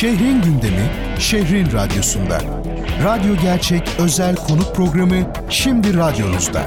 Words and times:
Şehrin 0.00 0.42
gündemi, 0.42 0.90
şehrin 1.18 1.72
radyosunda. 1.72 2.40
Radyo 3.04 3.36
Gerçek 3.42 3.82
özel 3.98 4.36
konuk 4.36 4.76
programı 4.76 5.16
şimdi 5.50 5.96
radyonuzda. 5.96 6.62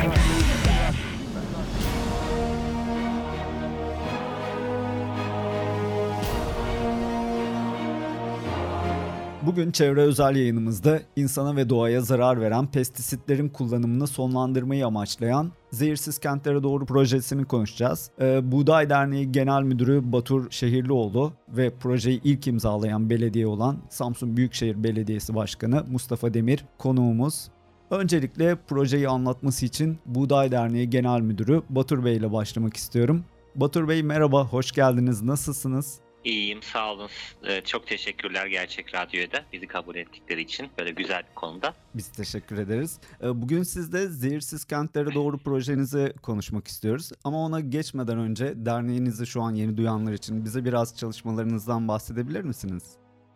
Bugün 9.45 9.71
çevre 9.71 10.01
özel 10.01 10.35
yayınımızda 10.35 10.99
insana 11.15 11.55
ve 11.55 11.69
doğaya 11.69 12.01
zarar 12.01 12.41
veren 12.41 12.67
pestisitlerin 12.67 13.49
kullanımını 13.49 14.07
sonlandırmayı 14.07 14.85
amaçlayan 14.85 15.51
Zehirsiz 15.71 16.19
Kentlere 16.19 16.63
Doğru 16.63 16.85
projesini 16.85 17.45
konuşacağız. 17.45 18.11
Ee, 18.21 18.51
Buğday 18.51 18.89
Derneği 18.89 19.31
Genel 19.31 19.63
Müdürü 19.63 20.11
Batur 20.11 20.51
Şehirlioğlu 20.51 21.33
ve 21.49 21.69
projeyi 21.69 22.21
ilk 22.23 22.47
imzalayan 22.47 23.09
belediye 23.09 23.47
olan 23.47 23.77
Samsun 23.89 24.37
Büyükşehir 24.37 24.83
Belediyesi 24.83 25.35
Başkanı 25.35 25.83
Mustafa 25.91 26.33
Demir 26.33 26.65
konuğumuz. 26.77 27.47
Öncelikle 27.91 28.55
projeyi 28.67 29.09
anlatması 29.09 29.65
için 29.65 29.97
Buğday 30.05 30.51
Derneği 30.51 30.89
Genel 30.89 31.21
Müdürü 31.21 31.61
Batur 31.69 32.05
Bey 32.05 32.17
ile 32.17 32.31
başlamak 32.31 32.77
istiyorum. 32.77 33.23
Batur 33.55 33.87
Bey 33.87 34.03
merhaba, 34.03 34.47
hoş 34.47 34.71
geldiniz. 34.71 35.21
Nasılsınız? 35.21 35.99
İyiyim, 36.23 36.63
sağ 36.63 36.93
olun. 36.93 37.09
Ee, 37.43 37.61
çok 37.61 37.87
teşekkürler 37.87 38.47
Gerçek 38.47 38.95
Radyo'ya 38.95 39.27
bizi 39.53 39.67
kabul 39.67 39.95
ettikleri 39.95 40.41
için 40.41 40.69
böyle 40.79 40.91
güzel 40.91 41.23
bir 41.29 41.35
konuda. 41.35 41.73
Biz 41.95 42.11
teşekkür 42.11 42.57
ederiz. 42.57 42.99
Ee, 43.23 43.41
bugün 43.41 43.63
sizde 43.63 44.07
Zehirsiz 44.07 44.65
Kentlere 44.65 45.13
Doğru 45.13 45.37
projenizi 45.37 46.13
konuşmak 46.21 46.67
istiyoruz. 46.67 47.11
Ama 47.23 47.37
ona 47.37 47.59
geçmeden 47.59 48.17
önce 48.17 48.53
derneğinizi 48.55 49.27
şu 49.27 49.41
an 49.41 49.51
yeni 49.53 49.77
duyanlar 49.77 50.13
için 50.13 50.45
bize 50.45 50.65
biraz 50.65 50.97
çalışmalarınızdan 50.97 51.87
bahsedebilir 51.87 52.41
misiniz? 52.41 52.83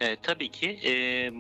E, 0.01 0.15
tabii 0.15 0.51
ki. 0.51 0.79
E, 0.85 0.91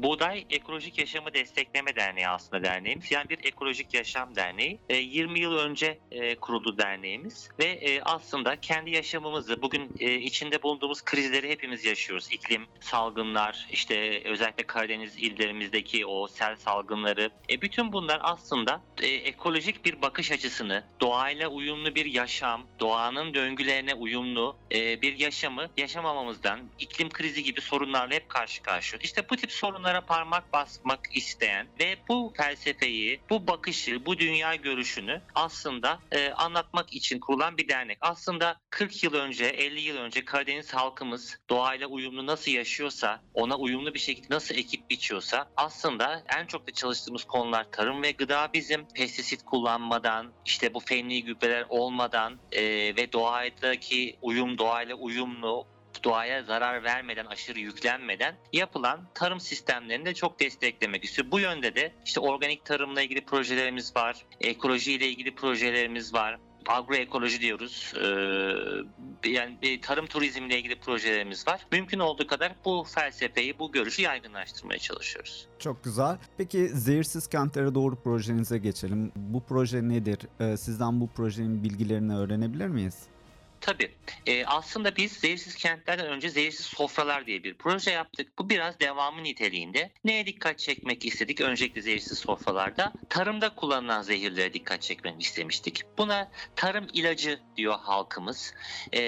Buğday 0.03 0.45
Ekolojik 0.49 0.97
Yaşamı 0.97 1.33
Destekleme 1.33 1.95
Derneği 1.95 2.27
aslında 2.27 2.63
derneğimiz. 2.63 3.11
Yani 3.11 3.29
bir 3.29 3.45
ekolojik 3.45 3.93
yaşam 3.93 4.35
derneği. 4.35 4.79
E, 4.89 4.97
20 4.97 5.39
yıl 5.39 5.57
önce 5.57 5.97
e, 6.11 6.35
kuruldu 6.35 6.77
derneğimiz. 6.77 7.49
Ve 7.59 7.65
e, 7.65 8.01
aslında 8.01 8.59
kendi 8.59 8.91
yaşamımızı, 8.91 9.61
bugün 9.61 9.91
e, 9.99 10.15
içinde 10.15 10.63
bulunduğumuz 10.63 11.01
krizleri 11.01 11.49
hepimiz 11.49 11.85
yaşıyoruz. 11.85 12.27
İklim, 12.31 12.65
salgınlar, 12.79 13.67
işte 13.71 14.21
özellikle 14.25 14.63
Karadeniz 14.63 15.17
illerimizdeki 15.17 16.05
o 16.05 16.27
sel 16.27 16.55
salgınları. 16.55 17.29
E, 17.49 17.61
bütün 17.61 17.93
bunlar 17.93 18.19
aslında 18.23 18.81
e, 19.01 19.07
ekolojik 19.07 19.85
bir 19.85 20.01
bakış 20.01 20.31
açısını, 20.31 20.83
doğayla 21.01 21.47
uyumlu 21.47 21.95
bir 21.95 22.05
yaşam, 22.05 22.67
doğanın 22.79 23.33
döngülerine 23.33 23.93
uyumlu 23.93 24.57
e, 24.71 25.01
bir 25.01 25.19
yaşamı 25.19 25.69
yaşamamamızdan, 25.77 26.59
iklim 26.79 27.09
krizi 27.09 27.43
gibi 27.43 27.61
sorunlarla 27.61 28.15
hep 28.15 28.29
karşı 28.29 28.46
karşı 28.47 28.61
karşıya. 28.61 28.99
İşte 29.03 29.29
bu 29.29 29.35
tip 29.35 29.51
sorunlara 29.51 30.05
parmak 30.05 30.53
basmak 30.53 30.99
isteyen 31.15 31.67
ve 31.79 31.97
bu 32.09 32.33
felsefeyi, 32.37 33.21
bu 33.29 33.47
bakışı, 33.47 34.05
bu 34.05 34.17
dünya 34.17 34.55
görüşünü 34.55 35.21
aslında 35.35 35.99
e, 36.11 36.29
anlatmak 36.29 36.93
için 36.93 37.19
kurulan 37.19 37.57
bir 37.57 37.69
dernek. 37.69 37.97
Aslında 38.01 38.55
40 38.69 39.03
yıl 39.03 39.13
önce, 39.13 39.45
50 39.45 39.81
yıl 39.81 39.97
önce 39.97 40.25
Karadeniz 40.25 40.73
halkımız 40.73 41.39
doğayla 41.49 41.87
uyumlu 41.87 42.25
nasıl 42.25 42.51
yaşıyorsa, 42.51 43.21
ona 43.33 43.57
uyumlu 43.57 43.93
bir 43.93 43.99
şekilde 43.99 44.35
nasıl 44.35 44.55
ekip 44.55 44.89
biçiyorsa 44.89 45.49
aslında 45.57 46.23
en 46.37 46.45
çok 46.45 46.67
da 46.67 46.71
çalıştığımız 46.71 47.23
konular 47.23 47.71
tarım 47.71 48.03
ve 48.03 48.11
gıda 48.11 48.49
bizim. 48.53 48.87
Pestisit 48.87 49.43
kullanmadan, 49.43 50.33
işte 50.45 50.73
bu 50.73 50.79
fenli 50.79 51.23
gübreler 51.23 51.65
olmadan 51.69 52.39
e, 52.51 52.61
ve 52.95 53.13
doğadaki 53.13 54.17
uyum, 54.21 54.57
doğayla 54.57 54.95
uyumlu 54.95 55.67
doğaya 56.03 56.43
zarar 56.43 56.83
vermeden, 56.83 57.25
aşırı 57.25 57.59
yüklenmeden 57.59 58.35
yapılan 58.53 58.99
tarım 59.13 59.39
sistemlerini 59.39 60.05
de 60.05 60.13
çok 60.13 60.39
desteklemek 60.39 61.03
istiyor. 61.03 61.31
Bu 61.31 61.39
yönde 61.39 61.75
de 61.75 61.91
işte 62.05 62.19
organik 62.19 62.65
tarımla 62.65 63.01
ilgili 63.01 63.25
projelerimiz 63.25 63.95
var, 63.95 64.25
ekoloji 64.41 64.93
ile 64.93 65.07
ilgili 65.07 65.35
projelerimiz 65.35 66.13
var 66.13 66.39
agroekoloji 66.67 67.41
diyoruz. 67.41 67.93
Ee, 69.23 69.29
yani 69.29 69.81
tarım 69.81 70.05
turizmle 70.05 70.59
ilgili 70.59 70.79
projelerimiz 70.79 71.47
var. 71.47 71.67
Mümkün 71.71 71.99
olduğu 71.99 72.27
kadar 72.27 72.55
bu 72.65 72.85
felsefeyi, 72.95 73.59
bu 73.59 73.71
görüşü 73.71 74.01
yaygınlaştırmaya 74.01 74.79
çalışıyoruz. 74.79 75.47
Çok 75.59 75.83
güzel. 75.83 76.17
Peki 76.37 76.67
Zehirsiz 76.67 77.27
Kentlere 77.27 77.75
Doğru 77.75 77.95
projenize 77.95 78.57
geçelim. 78.57 79.11
Bu 79.15 79.43
proje 79.43 79.89
nedir? 79.89 80.19
Ee, 80.39 80.57
sizden 80.57 81.01
bu 81.01 81.07
projenin 81.07 81.63
bilgilerini 81.63 82.17
öğrenebilir 82.17 82.67
miyiz? 82.67 83.07
Tabii. 83.61 83.91
E, 84.25 84.45
aslında 84.45 84.95
biz 84.95 85.11
zehirsiz 85.11 85.55
kentlerden 85.55 86.07
önce 86.07 86.29
zehirsiz 86.29 86.65
sofralar 86.65 87.25
diye 87.25 87.43
bir 87.43 87.53
proje 87.53 87.91
yaptık. 87.91 88.39
Bu 88.39 88.49
biraz 88.49 88.79
devamı 88.79 89.23
niteliğinde. 89.23 89.91
Neye 90.03 90.25
dikkat 90.25 90.59
çekmek 90.59 91.05
istedik? 91.05 91.41
Öncelikle 91.41 91.81
zehirsiz 91.81 92.17
sofralarda 92.17 92.93
tarımda 93.09 93.55
kullanılan 93.55 94.01
zehirlere 94.01 94.53
dikkat 94.53 94.81
çekmek 94.81 95.21
istemiştik. 95.21 95.83
Buna 95.97 96.31
tarım 96.55 96.87
ilacı 96.93 97.39
diyor 97.55 97.79
halkımız 97.79 98.53
e, 98.93 99.01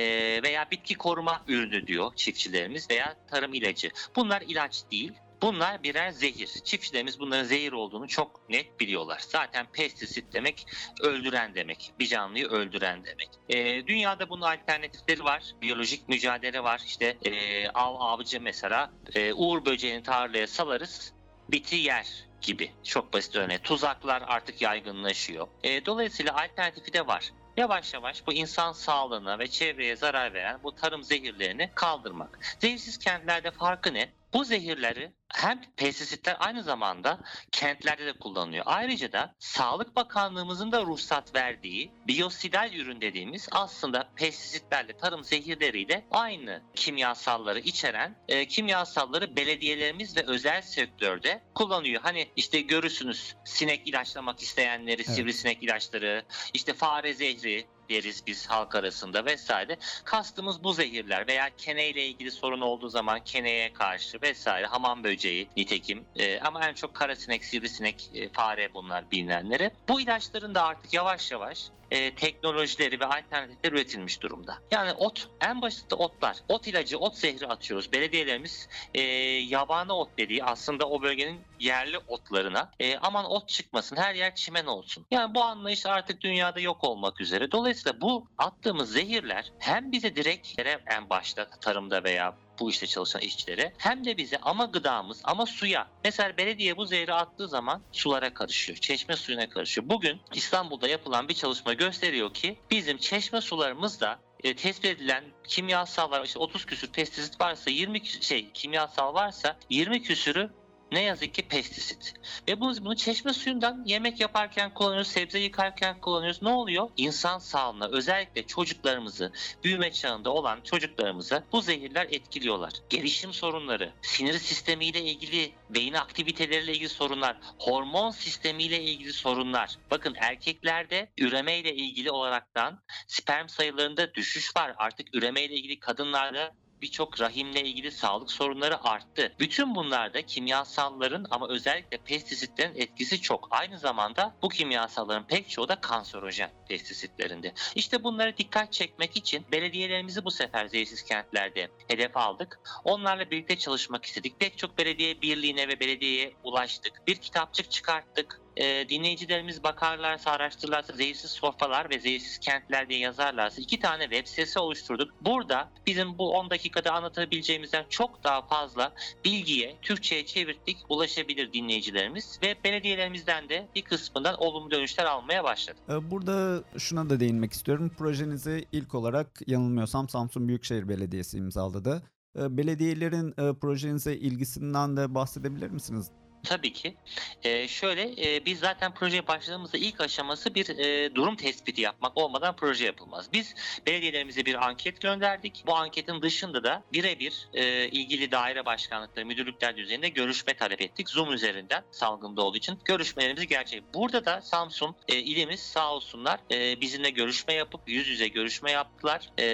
veya 0.44 0.72
bitki 0.72 0.96
koruma 0.96 1.44
ürünü 1.48 1.88
diyor 1.88 2.16
çiftçilerimiz 2.16 2.90
veya 2.90 3.16
tarım 3.28 3.54
ilacı. 3.54 3.92
Bunlar 4.16 4.42
ilaç 4.42 4.84
değil. 4.92 5.14
Bunlar 5.41 5.83
birer 5.83 6.11
zehir. 6.11 6.47
Çiftçilerimiz 6.63 7.19
bunların 7.19 7.44
zehir 7.44 7.72
olduğunu 7.72 8.07
çok 8.07 8.50
net 8.50 8.79
biliyorlar. 8.79 9.19
Zaten 9.27 9.66
pestisit 9.73 10.33
demek 10.33 10.66
öldüren 11.01 11.55
demek. 11.55 11.94
Bir 12.00 12.07
canlıyı 12.07 12.47
öldüren 12.47 13.05
demek. 13.05 13.29
E, 13.50 13.88
dünyada 13.88 14.29
bunun 14.29 14.41
alternatifleri 14.41 15.23
var. 15.23 15.44
Biyolojik 15.61 16.09
mücadele 16.09 16.63
var. 16.63 16.81
İşte 16.85 17.17
e, 17.25 17.69
av 17.69 17.95
avcı 18.00 18.41
mesela 18.41 18.91
e, 19.16 19.33
uğur 19.33 19.66
böceğini 19.66 20.03
tarlaya 20.03 20.47
salarız 20.47 21.13
biti 21.51 21.75
yer 21.75 22.07
gibi. 22.41 22.71
Çok 22.83 23.13
basit 23.13 23.35
örneği. 23.35 23.59
Tuzaklar 23.59 24.23
artık 24.27 24.61
yaygınlaşıyor. 24.61 25.47
E, 25.63 25.85
dolayısıyla 25.85 26.35
alternatifi 26.35 26.94
de 26.94 27.07
var 27.07 27.31
yavaş 27.59 27.94
yavaş 27.94 28.27
bu 28.27 28.33
insan 28.33 28.71
sağlığına 28.71 29.39
ve 29.39 29.47
çevreye 29.47 29.95
zarar 29.95 30.33
veren 30.33 30.59
bu 30.63 30.75
tarım 30.75 31.03
zehirlerini 31.03 31.71
kaldırmak. 31.75 32.39
Zehirsiz 32.59 32.97
kentlerde 32.97 33.51
farkı 33.51 33.94
ne? 33.94 34.19
Bu 34.34 34.44
zehirleri 34.44 35.12
hem 35.34 35.62
pestisitler 35.78 36.38
aynı 36.40 36.63
zamanda 36.63 37.19
kentlerde 37.51 38.06
de 38.06 38.13
kullanılıyor. 38.13 38.63
Ayrıca 38.67 39.12
da 39.12 39.35
Sağlık 39.40 39.95
Bakanlığımızın 39.95 40.72
da 40.72 40.81
ruhsat 40.81 41.35
verdiği 41.35 41.91
biyosidal 42.07 42.73
ürün 42.73 43.01
dediğimiz 43.01 43.47
aslında 43.51 44.09
pestisitlerle 44.16 44.97
tarım 44.97 45.23
zehirleriyle 45.23 46.06
aynı 46.12 46.62
kimyasalları 46.75 47.59
içeren 47.59 48.16
e, 48.28 48.47
kimyasalları 48.47 49.35
belediyelerimiz 49.35 50.18
ve 50.18 50.23
özel 50.28 50.62
sektörde 50.62 51.44
kullanıyor. 51.56 52.01
Hani 52.01 52.28
işte 52.35 52.62
görürsünüz 52.62 53.35
sinek 53.45 53.88
ilaçlamak 53.88 54.41
isteyenleri, 54.41 55.01
evet. 55.01 55.16
sivrisinek 55.16 55.63
ilaçları, 55.63 56.25
işte 56.53 56.73
fare 56.73 57.13
zehri, 57.13 57.68
deriz 57.89 58.27
biz 58.27 58.47
halk 58.47 58.75
arasında 58.75 59.25
vesaire. 59.25 59.77
Kastımız 60.03 60.63
bu 60.63 60.73
zehirler 60.73 61.27
veya 61.27 61.50
kene 61.57 61.89
ile 61.89 62.05
ilgili 62.05 62.31
sorun 62.31 62.61
olduğu 62.61 62.89
zaman 62.89 63.19
keneye 63.25 63.73
karşı 63.73 64.22
vesaire 64.22 64.66
hamam 64.66 65.03
böceği 65.03 65.47
nitekim 65.57 66.05
e, 66.16 66.39
ama 66.39 66.67
en 66.67 66.73
çok 66.73 66.94
karasinek, 66.94 67.45
sivrisinek, 67.45 68.09
e, 68.13 68.29
fare 68.29 68.73
bunlar 68.73 69.11
bilinenleri. 69.11 69.72
Bu 69.88 70.01
ilaçların 70.01 70.55
da 70.55 70.63
artık 70.63 70.94
yavaş 70.94 71.31
yavaş 71.31 71.69
e, 71.91 72.16
teknolojileri 72.16 73.00
ve 73.00 73.05
alternatifler 73.05 73.72
üretilmiş 73.72 74.22
durumda. 74.22 74.57
Yani 74.72 74.94
ot, 74.94 75.29
en 75.41 75.61
basit 75.61 75.94
otlar. 75.94 76.38
Ot 76.50 76.67
ilacı, 76.67 76.97
ot 76.97 77.17
zehri 77.17 77.47
atıyoruz. 77.47 77.91
Belediyelerimiz 77.91 78.69
e, 78.94 79.01
yabani 79.01 79.91
ot 79.91 80.09
dediği 80.17 80.44
aslında 80.44 80.89
o 80.89 81.01
bölgenin 81.01 81.41
yerli 81.59 81.97
otlarına 81.97 82.72
e, 82.79 82.97
aman 82.97 83.25
ot 83.25 83.50
çıkmasın, 83.50 83.95
her 83.95 84.16
yer 84.16 84.35
çimen 84.35 84.66
olsun. 84.66 85.05
Yani 85.11 85.35
bu 85.35 85.44
anlayış 85.44 85.85
artık 85.85 86.22
dünyada 86.22 86.59
yok 86.59 86.83
olmak 86.83 87.22
üzere. 87.22 87.51
Dolayısıyla 87.51 88.01
bu 88.01 88.27
attığımız 88.38 88.91
zehirler 88.91 89.51
hem 89.59 89.91
bize 89.91 90.16
direkt 90.16 90.59
en 90.88 91.09
başta 91.09 91.50
tarımda 91.50 92.03
veya 92.03 92.35
bu 92.59 92.70
işte 92.70 92.88
çalışan 92.88 93.22
işçilere 93.22 93.74
hem 93.78 94.06
de 94.06 94.18
bize 94.18 94.38
ama 94.42 94.66
gıdamız 94.66 95.22
ama 95.24 95.45
suya. 95.45 95.88
Mesela 96.04 96.38
belediye 96.38 96.78
bu 96.78 96.86
zehri 96.86 97.13
attığı 97.13 97.48
zaman 97.48 97.81
sulara 97.92 98.33
karışıyor. 98.33 98.78
Çeşme 98.78 99.16
suyuna 99.16 99.50
karışıyor. 99.50 99.89
Bugün 99.89 100.22
İstanbul'da 100.33 100.88
yapılan 100.88 101.30
bir 101.30 101.33
çalışma 101.33 101.74
gösteriyor 101.74 102.33
ki 102.33 102.60
bizim 102.72 102.98
çeşme 102.98 103.42
sularımızda 103.42 104.19
e, 104.44 104.56
tespit 104.56 104.86
edilen 104.86 105.24
kimyasallar 105.48 106.25
işte 106.25 106.39
30 106.39 106.66
küsür 106.66 106.92
pestisit 106.92 107.42
varsa 107.42 107.72
20 107.72 108.06
şey 108.06 108.51
kimyasal 108.51 109.13
varsa 109.13 109.57
20 109.69 110.01
küsürü 110.01 110.50
ne 110.91 111.01
yazık 111.03 111.33
ki 111.33 111.41
pestisit. 111.41 112.13
Ve 112.47 112.59
bunu, 112.59 112.86
bunu 112.86 112.95
çeşme 112.95 113.33
suyundan 113.33 113.83
yemek 113.86 114.19
yaparken 114.19 114.74
kullanıyoruz, 114.74 115.07
sebze 115.07 115.39
yıkarken 115.39 116.01
kullanıyoruz. 116.01 116.41
Ne 116.41 116.50
oluyor? 116.50 116.89
İnsan 116.97 117.39
sağlığına 117.39 117.88
özellikle 117.88 118.47
çocuklarımızı, 118.47 119.31
büyüme 119.63 119.91
çağında 119.91 120.30
olan 120.30 120.62
çocuklarımıza 120.62 121.44
bu 121.51 121.62
zehirler 121.62 122.07
etkiliyorlar. 122.12 122.74
Gelişim 122.89 123.33
sorunları, 123.33 123.94
sinir 124.01 124.33
sistemiyle 124.33 125.01
ilgili, 125.01 125.51
beyin 125.69 125.94
aktiviteleriyle 125.94 126.71
ilgili 126.74 126.89
sorunlar, 126.89 127.38
hormon 127.59 128.12
sistemiyle 128.12 128.83
ilgili 128.83 129.13
sorunlar. 129.13 129.75
Bakın 129.92 130.15
erkeklerde 130.18 131.09
üremeyle 131.18 131.75
ilgili 131.75 132.12
olaraktan 132.12 132.80
sperm 133.07 133.47
sayılarında 133.47 134.13
düşüş 134.13 134.56
var. 134.56 134.74
Artık 134.77 135.15
üremeyle 135.15 135.56
ilgili 135.56 135.80
kadınlarda 135.80 136.51
birçok 136.81 137.22
rahimle 137.22 137.64
ilgili 137.64 137.92
sağlık 137.92 138.31
sorunları 138.31 138.84
arttı. 138.84 139.34
Bütün 139.40 139.76
bunlarda 139.76 140.22
kimyasalların 140.22 141.26
ama 141.30 141.50
özellikle 141.50 141.98
pestisitlerin 141.98 142.76
etkisi 142.76 143.22
çok. 143.22 143.48
Aynı 143.52 143.78
zamanda 143.78 144.36
bu 144.42 144.50
kimyasalların 144.50 145.28
pek 145.28 145.50
çoğu 145.50 145.68
da 145.68 145.81
kanserojen 145.81 146.52
pestisitlerinde. 146.70 147.54
İşte 147.76 148.04
bunları 148.04 148.38
dikkat 148.38 148.74
çekmek 148.74 149.18
için 149.18 149.46
belediyelerimizi 149.52 150.26
bu 150.26 150.31
sefer 150.31 150.66
zehirsiz 150.66 151.04
kentlerde 151.04 151.70
hedef 151.88 152.18
aldık. 152.18 152.60
Onlarla 152.84 153.31
birlikte 153.31 153.58
çalışmak 153.58 154.06
istedik. 154.06 154.40
Pek 154.40 154.58
çok 154.58 154.78
belediye 154.78 155.22
birliğine 155.22 155.68
ve 155.68 155.80
belediyeye 155.80 156.34
ulaştık. 156.44 157.08
Bir 157.08 157.16
kitapçık 157.16 157.72
çıkarttık 157.72 158.42
e, 158.59 158.89
dinleyicilerimiz 158.89 159.63
bakarlarsa, 159.63 160.31
araştırırlarsa 160.31 160.94
zehirsiz 160.94 161.31
sofralar 161.31 161.89
ve 161.89 162.00
zehirsiz 162.00 162.38
kentler 162.38 162.89
diye 162.89 163.00
yazarlarsa 163.00 163.61
iki 163.61 163.79
tane 163.79 164.03
web 164.03 164.27
sitesi 164.27 164.59
oluşturduk. 164.59 165.11
Burada 165.21 165.69
bizim 165.88 166.17
bu 166.17 166.31
10 166.31 166.50
dakikada 166.50 166.91
anlatabileceğimizden 166.91 167.85
çok 167.89 168.23
daha 168.23 168.41
fazla 168.41 168.94
bilgiye 169.25 169.75
Türkçe'ye 169.81 170.25
çevirdik, 170.25 170.77
ulaşabilir 170.89 171.53
dinleyicilerimiz 171.53 172.39
ve 172.44 172.56
belediyelerimizden 172.63 173.50
de 173.50 173.67
bir 173.75 173.81
kısmından 173.81 174.35
olumlu 174.38 174.71
dönüşler 174.71 175.06
almaya 175.06 175.44
başladı. 175.44 175.77
Ee, 175.89 176.11
burada 176.11 176.63
şuna 176.77 177.09
da 177.09 177.19
değinmek 177.19 177.53
istiyorum. 177.53 177.91
Projenizi 177.97 178.65
ilk 178.71 178.95
olarak 178.95 179.27
yanılmıyorsam 179.47 180.09
Samsun 180.09 180.47
Büyükşehir 180.47 180.89
Belediyesi 180.89 181.38
imzaladı. 181.38 182.03
Ee, 182.39 182.57
belediyelerin 182.57 183.31
e, 183.31 183.53
projenize 183.53 184.15
ilgisinden 184.15 184.97
de 184.97 185.15
bahsedebilir 185.15 185.69
misiniz? 185.69 186.11
Tabii 186.44 186.74
ki. 186.74 186.95
Ee, 187.44 187.68
şöyle 187.68 188.36
e, 188.36 188.45
biz 188.45 188.59
zaten 188.59 188.94
projeye 188.94 189.27
başladığımızda 189.27 189.77
ilk 189.77 190.01
aşaması 190.01 190.56
bir 190.56 190.69
e, 190.69 191.15
durum 191.15 191.36
tespiti 191.36 191.81
yapmak 191.81 192.18
olmadan 192.18 192.56
proje 192.56 192.86
yapılmaz. 192.86 193.33
Biz 193.33 193.56
belediyelerimize 193.88 194.45
bir 194.45 194.68
anket 194.68 195.01
gönderdik. 195.01 195.63
Bu 195.68 195.75
anketin 195.75 196.21
dışında 196.21 196.63
da 196.63 196.83
birebir 196.94 197.47
e, 197.53 197.88
ilgili 197.88 198.31
daire 198.31 198.65
başkanlıkları, 198.65 199.25
müdürlükler 199.25 199.77
düzeyinde 199.77 200.09
görüşme 200.09 200.53
talep 200.53 200.81
ettik. 200.81 201.09
Zoom 201.09 201.33
üzerinden 201.33 201.83
salgında 201.91 202.42
olduğu 202.42 202.57
için 202.57 202.80
görüşmelerimizi 202.85 203.47
gerçek. 203.47 203.94
Burada 203.94 204.25
da 204.25 204.42
Samsun 204.42 204.95
e, 205.07 205.15
ilimiz 205.15 205.59
sağ 205.59 205.94
olsunlar 205.94 206.39
e, 206.51 206.81
bizimle 206.81 207.09
görüşme 207.09 207.53
yapıp 207.53 207.81
yüz 207.88 208.07
yüze 208.07 208.27
görüşme 208.27 208.71
yaptılar 208.71 209.30
e, 209.38 209.45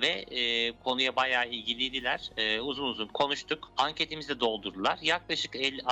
ve 0.00 0.24
e, 0.30 0.72
konuya 0.72 1.16
bayağı 1.16 1.48
ilgiliydiler. 1.48 2.30
E, 2.36 2.60
uzun 2.60 2.84
uzun 2.84 3.08
konuştuk. 3.08 3.72
Anketimizi 3.76 4.40
doldurdular. 4.40 4.98
Yaklaşık 5.02 5.56
50, 5.56 5.82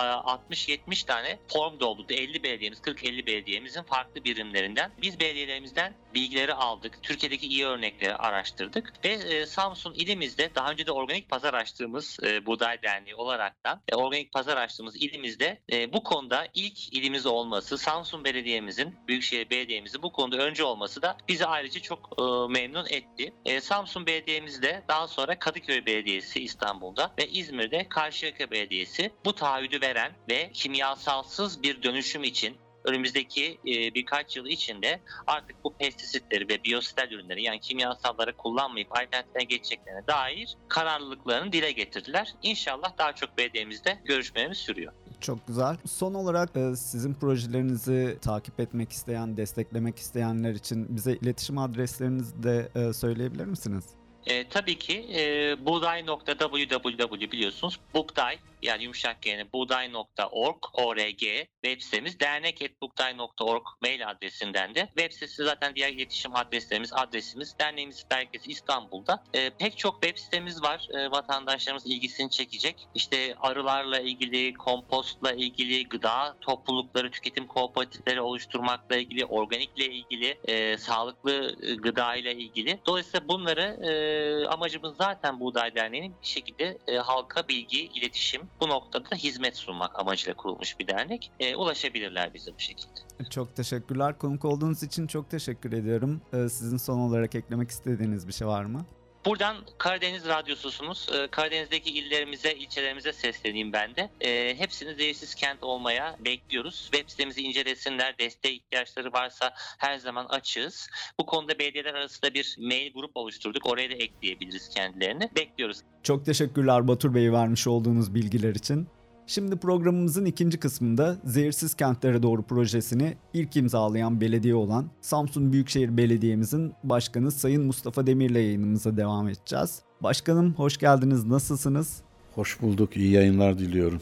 60-70 0.50 1.06
tane 1.06 1.38
form 1.48 1.80
doldurdu. 1.80 2.12
50 2.12 2.42
belediyemiz, 2.42 2.78
40-50 2.78 3.26
belediyemizin 3.26 3.82
farklı 3.82 4.24
birimlerinden. 4.24 4.90
Biz 5.02 5.20
belediyelerimizden 5.20 5.94
bilgileri 6.14 6.54
aldık. 6.54 7.02
Türkiye'deki 7.02 7.46
iyi 7.46 7.66
örnekleri 7.66 8.14
araştırdık 8.14 8.92
ve 9.04 9.08
e, 9.08 9.46
Samsun 9.46 9.94
ilimizde 9.94 10.54
daha 10.54 10.70
önce 10.70 10.86
de 10.86 10.92
organik 10.92 11.28
pazar 11.28 11.54
açtığımız 11.54 12.18
e, 12.22 12.46
Buğday 12.46 12.82
Derneği 12.82 13.14
olaraktan 13.14 13.80
e, 13.88 13.94
organik 13.94 14.32
pazar 14.32 14.56
açtığımız 14.56 14.96
ilimizde 14.96 15.58
e, 15.72 15.92
bu 15.92 16.02
konuda 16.02 16.48
ilk 16.54 16.92
ilimiz 16.94 17.26
olması, 17.26 17.78
Samsun 17.78 18.24
Belediye'mizin, 18.24 18.96
Büyükşehir 19.08 19.50
Belediye'mizin 19.50 20.02
bu 20.02 20.12
konuda 20.12 20.36
önce 20.36 20.64
olması 20.64 21.02
da 21.02 21.16
bizi 21.28 21.46
ayrıca 21.46 21.80
çok 21.80 22.10
e, 22.18 22.22
memnun 22.52 22.86
etti. 22.90 23.34
E, 23.44 23.60
Samsun 23.60 24.06
Belediye'mizde 24.06 24.82
daha 24.88 25.08
sonra 25.08 25.38
Kadıköy 25.38 25.86
Belediyesi 25.86 26.40
İstanbul'da 26.40 27.14
ve 27.18 27.28
İzmir'de 27.28 27.88
Karşıyaka 27.88 28.50
Belediyesi 28.50 29.10
bu 29.24 29.34
taahhüdü 29.34 29.80
veren 29.80 30.12
ve 30.32 30.50
kimyasalsız 30.52 31.62
bir 31.62 31.82
dönüşüm 31.82 32.24
için 32.24 32.56
önümüzdeki 32.84 33.58
e, 33.66 33.94
birkaç 33.94 34.36
yıl 34.36 34.46
içinde 34.46 35.00
artık 35.26 35.64
bu 35.64 35.74
pestisitleri 35.74 36.48
ve 36.48 36.64
biyosidal 36.64 37.10
ürünleri 37.10 37.42
yani 37.42 37.60
kimyasalları 37.60 38.36
kullanmayıp 38.36 38.92
alternatifine 38.92 39.44
geçeceklerine 39.44 40.06
dair 40.06 40.56
kararlılıklarını 40.68 41.52
dile 41.52 41.72
getirdiler. 41.72 42.34
İnşallah 42.42 42.98
daha 42.98 43.12
çok 43.12 43.38
belediyemizde 43.38 43.98
görüşmelerimiz 44.04 44.58
sürüyor. 44.58 44.92
Çok 45.20 45.46
güzel. 45.46 45.76
Son 45.86 46.14
olarak 46.14 46.56
e, 46.56 46.76
sizin 46.76 47.14
projelerinizi 47.14 48.18
takip 48.22 48.60
etmek 48.60 48.92
isteyen, 48.92 49.36
desteklemek 49.36 49.98
isteyenler 49.98 50.52
için 50.52 50.96
bize 50.96 51.12
iletişim 51.12 51.58
adreslerinizi 51.58 52.42
de 52.42 52.68
e, 52.74 52.92
söyleyebilir 52.92 53.44
misiniz? 53.44 53.84
E, 54.26 54.48
tabii 54.48 54.78
ki 54.78 55.06
e, 55.14 55.56
buğday.www 55.66 57.32
biliyorsunuz. 57.32 57.80
Buğday 57.94 58.38
yani 58.62 58.82
yumuşak 58.82 59.26
yani 59.26 59.52
buğday.org 59.52 60.56
org 60.72 61.20
web 61.62 61.80
sitemiz 61.80 62.20
dernek.buğday.org 62.20 63.62
mail 63.82 64.08
adresinden 64.08 64.74
de. 64.74 64.86
Web 64.86 65.12
sitesi 65.12 65.44
zaten 65.44 65.74
diğer 65.74 65.92
iletişim 65.92 66.36
adreslerimiz 66.36 66.92
adresimiz. 66.92 67.58
Derneğimiz 67.58 68.06
merkezi 68.10 68.50
İstanbul'da. 68.50 69.24
E, 69.34 69.50
pek 69.50 69.78
çok 69.78 70.02
web 70.02 70.18
sitemiz 70.18 70.62
var. 70.62 70.88
E, 70.94 71.10
vatandaşlarımız 71.10 71.86
ilgisini 71.86 72.30
çekecek. 72.30 72.88
İşte 72.94 73.34
arılarla 73.40 74.00
ilgili 74.00 74.54
kompostla 74.54 75.32
ilgili 75.32 75.88
gıda 75.88 76.36
toplulukları 76.40 77.10
tüketim 77.10 77.46
kooperatifleri 77.46 78.20
oluşturmakla 78.20 78.96
ilgili 78.96 79.24
organikle 79.24 79.86
ilgili 79.86 80.38
e, 80.44 80.78
sağlıklı 80.78 81.56
e, 81.62 81.74
gıda 81.74 82.14
ile 82.14 82.34
ilgili. 82.34 82.78
Dolayısıyla 82.86 83.28
bunları 83.28 83.62
e, 83.62 84.46
amacımız 84.46 84.96
zaten 84.96 85.40
Buğday 85.40 85.74
Derneği'nin 85.74 86.14
bir 86.22 86.26
şekilde 86.26 86.78
e, 86.86 86.96
halka 86.96 87.48
bilgi 87.48 87.80
iletişim 87.86 88.42
bu 88.60 88.68
noktada 88.68 89.10
da 89.10 89.16
hizmet 89.16 89.56
sunmak 89.56 89.98
amacıyla 90.00 90.34
kurulmuş 90.34 90.78
bir 90.80 90.86
dernek. 90.86 91.30
E, 91.40 91.56
ulaşabilirler 91.56 92.34
bize 92.34 92.50
bu 92.54 92.60
şekilde. 92.60 93.00
Çok 93.30 93.56
teşekkürler. 93.56 94.18
Konuk 94.18 94.44
olduğunuz 94.44 94.82
için 94.82 95.06
çok 95.06 95.30
teşekkür 95.30 95.72
ediyorum. 95.72 96.20
Ee, 96.32 96.48
sizin 96.48 96.76
son 96.76 96.98
olarak 96.98 97.34
eklemek 97.34 97.70
istediğiniz 97.70 98.28
bir 98.28 98.32
şey 98.32 98.46
var 98.48 98.64
mı? 98.64 98.84
Buradan 99.24 99.56
Karadeniz 99.78 100.26
Radyosu'sunuz. 100.26 101.06
Ee, 101.14 101.28
Karadeniz'deki 101.30 101.90
illerimize, 101.90 102.52
ilçelerimize 102.54 103.12
sesleneyim 103.12 103.72
ben 103.72 103.96
de. 103.96 104.10
Ee, 104.20 104.54
hepsini 104.58 104.94
zehirsiz 104.94 105.34
kent 105.34 105.62
olmaya 105.62 106.16
bekliyoruz. 106.24 106.88
Web 106.92 107.08
sitemizi 107.08 107.42
incelesinler. 107.42 108.18
Desteğe 108.18 108.54
ihtiyaçları 108.54 109.12
varsa 109.12 109.50
her 109.78 109.98
zaman 109.98 110.26
açığız. 110.26 110.88
Bu 111.20 111.26
konuda 111.26 111.58
belediyeler 111.58 111.94
arasında 111.94 112.34
bir 112.34 112.56
mail 112.58 112.92
grup 112.92 113.10
oluşturduk. 113.14 113.66
Oraya 113.66 113.90
da 113.90 113.94
ekleyebiliriz 113.94 114.68
kendilerini. 114.68 115.30
Bekliyoruz. 115.36 115.80
Çok 116.02 116.24
teşekkürler 116.24 116.88
Batur 116.88 117.14
Bey 117.14 117.32
vermiş 117.32 117.66
olduğunuz 117.66 118.14
bilgiler 118.14 118.54
için. 118.54 118.88
Şimdi 119.32 119.56
programımızın 119.56 120.24
ikinci 120.24 120.58
kısmında 120.58 121.16
Zehirsiz 121.24 121.74
Kentlere 121.74 122.22
Doğru 122.22 122.42
projesini 122.42 123.16
ilk 123.34 123.56
imzalayan 123.56 124.20
belediye 124.20 124.54
olan 124.54 124.86
Samsun 125.00 125.52
Büyükşehir 125.52 125.96
Belediye'mizin 125.96 126.72
başkanı 126.84 127.30
Sayın 127.30 127.64
Mustafa 127.64 128.06
Demir'le 128.06 128.34
yayınımıza 128.34 128.96
devam 128.96 129.28
edeceğiz. 129.28 129.82
Başkanım 130.00 130.54
hoş 130.54 130.78
geldiniz, 130.78 131.24
nasılsınız? 131.24 132.02
Hoş 132.34 132.62
bulduk, 132.62 132.96
iyi 132.96 133.10
yayınlar 133.12 133.58
diliyorum. 133.58 134.00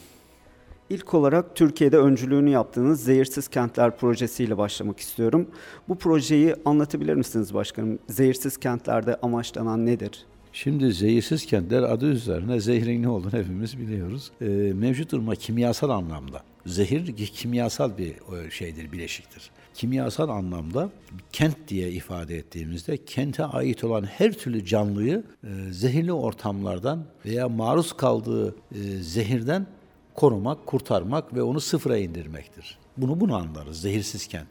İlk 0.91 1.15
olarak 1.15 1.57
Türkiye'de 1.57 1.99
öncülüğünü 1.99 2.51
yaptığınız 2.51 3.05
Zehirsiz 3.05 3.49
Kentler 3.49 3.97
projesiyle 3.97 4.59
başlamak 4.59 5.01
istiyorum. 5.01 5.47
Bu 5.89 5.99
projeyi 5.99 6.55
anlatabilir 6.65 7.15
misiniz 7.15 7.55
başkanım? 7.55 7.99
Zehirsiz 8.09 8.57
kentlerde 8.57 9.17
amaçlanan 9.23 9.87
nedir? 9.87 10.27
Şimdi 10.53 10.93
zehirsiz 10.93 11.47
kentler 11.47 11.83
adı 11.83 12.07
üzerine 12.07 12.61
zehrin 12.61 13.03
ne 13.03 13.09
olduğunu 13.09 13.33
hepimiz 13.33 13.79
biliyoruz. 13.79 14.31
Ee, 14.41 14.45
mevcut 14.75 15.13
duruma 15.13 15.35
kimyasal 15.35 15.91
anlamda. 15.91 16.43
Zehir 16.67 17.17
kimyasal 17.17 17.99
bir 17.99 18.15
şeydir, 18.51 18.93
bileşiktir. 18.93 19.51
Kimyasal 19.75 20.29
anlamda 20.29 20.91
kent 21.33 21.57
diye 21.69 21.91
ifade 21.91 22.37
ettiğimizde 22.37 23.05
kente 23.05 23.45
ait 23.45 23.85
olan 23.85 24.03
her 24.03 24.33
türlü 24.33 24.65
canlıyı 24.65 25.25
e, 25.45 25.73
zehirli 25.73 26.13
ortamlardan 26.13 27.05
veya 27.25 27.49
maruz 27.49 27.93
kaldığı 27.93 28.49
e, 28.49 28.79
zehirden 29.01 29.67
korumak, 30.15 30.67
kurtarmak 30.67 31.35
ve 31.35 31.43
onu 31.43 31.61
sıfıra 31.61 31.99
indirmektir. 31.99 32.79
Bunu 32.97 33.21
bunu 33.21 33.37
anlarız, 33.37 33.81
zehirsiz 33.81 34.27
kent. 34.27 34.49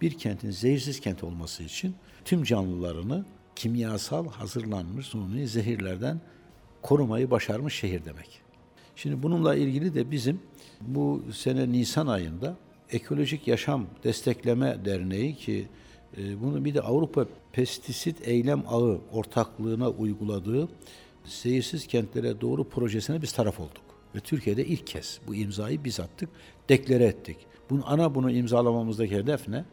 Bir 0.00 0.18
kentin 0.18 0.50
zehirsiz 0.50 1.00
kent 1.00 1.24
olması 1.24 1.62
için 1.62 1.94
tüm 2.24 2.44
canlılarını 2.44 3.24
kimyasal 3.56 4.28
hazırlanmış 4.28 5.06
suni 5.06 5.48
zehirlerden 5.48 6.20
korumayı 6.82 7.30
başarmış 7.30 7.74
şehir 7.74 8.04
demek. 8.04 8.40
Şimdi 8.96 9.22
bununla 9.22 9.54
ilgili 9.54 9.94
de 9.94 10.10
bizim 10.10 10.40
bu 10.80 11.22
sene 11.32 11.72
Nisan 11.72 12.06
ayında 12.06 12.56
Ekolojik 12.90 13.48
Yaşam 13.48 13.86
Destekleme 14.04 14.84
Derneği 14.84 15.36
ki 15.36 15.68
e, 16.18 16.42
bunu 16.42 16.64
bir 16.64 16.74
de 16.74 16.80
Avrupa 16.80 17.26
Pestisit 17.52 18.28
Eylem 18.28 18.62
Ağı 18.68 19.00
ortaklığına 19.12 19.90
uyguladığı 19.90 20.68
Zehirsiz 21.24 21.86
Kentlere 21.86 22.40
Doğru 22.40 22.68
projesine 22.68 23.22
biz 23.22 23.32
taraf 23.32 23.60
olduk. 23.60 23.84
Ve 24.14 24.20
Türkiye'de 24.20 24.66
ilk 24.66 24.86
kez 24.86 25.20
bu 25.26 25.34
imzayı 25.34 25.84
biz 25.84 26.00
attık, 26.00 26.28
deklare 26.68 27.04
ettik. 27.04 27.36
Bunu, 27.70 27.82
ana 27.86 28.14
bunu 28.14 28.30
imzalamamızdaki 28.30 29.16
hedef 29.16 29.48
ne? 29.48 29.64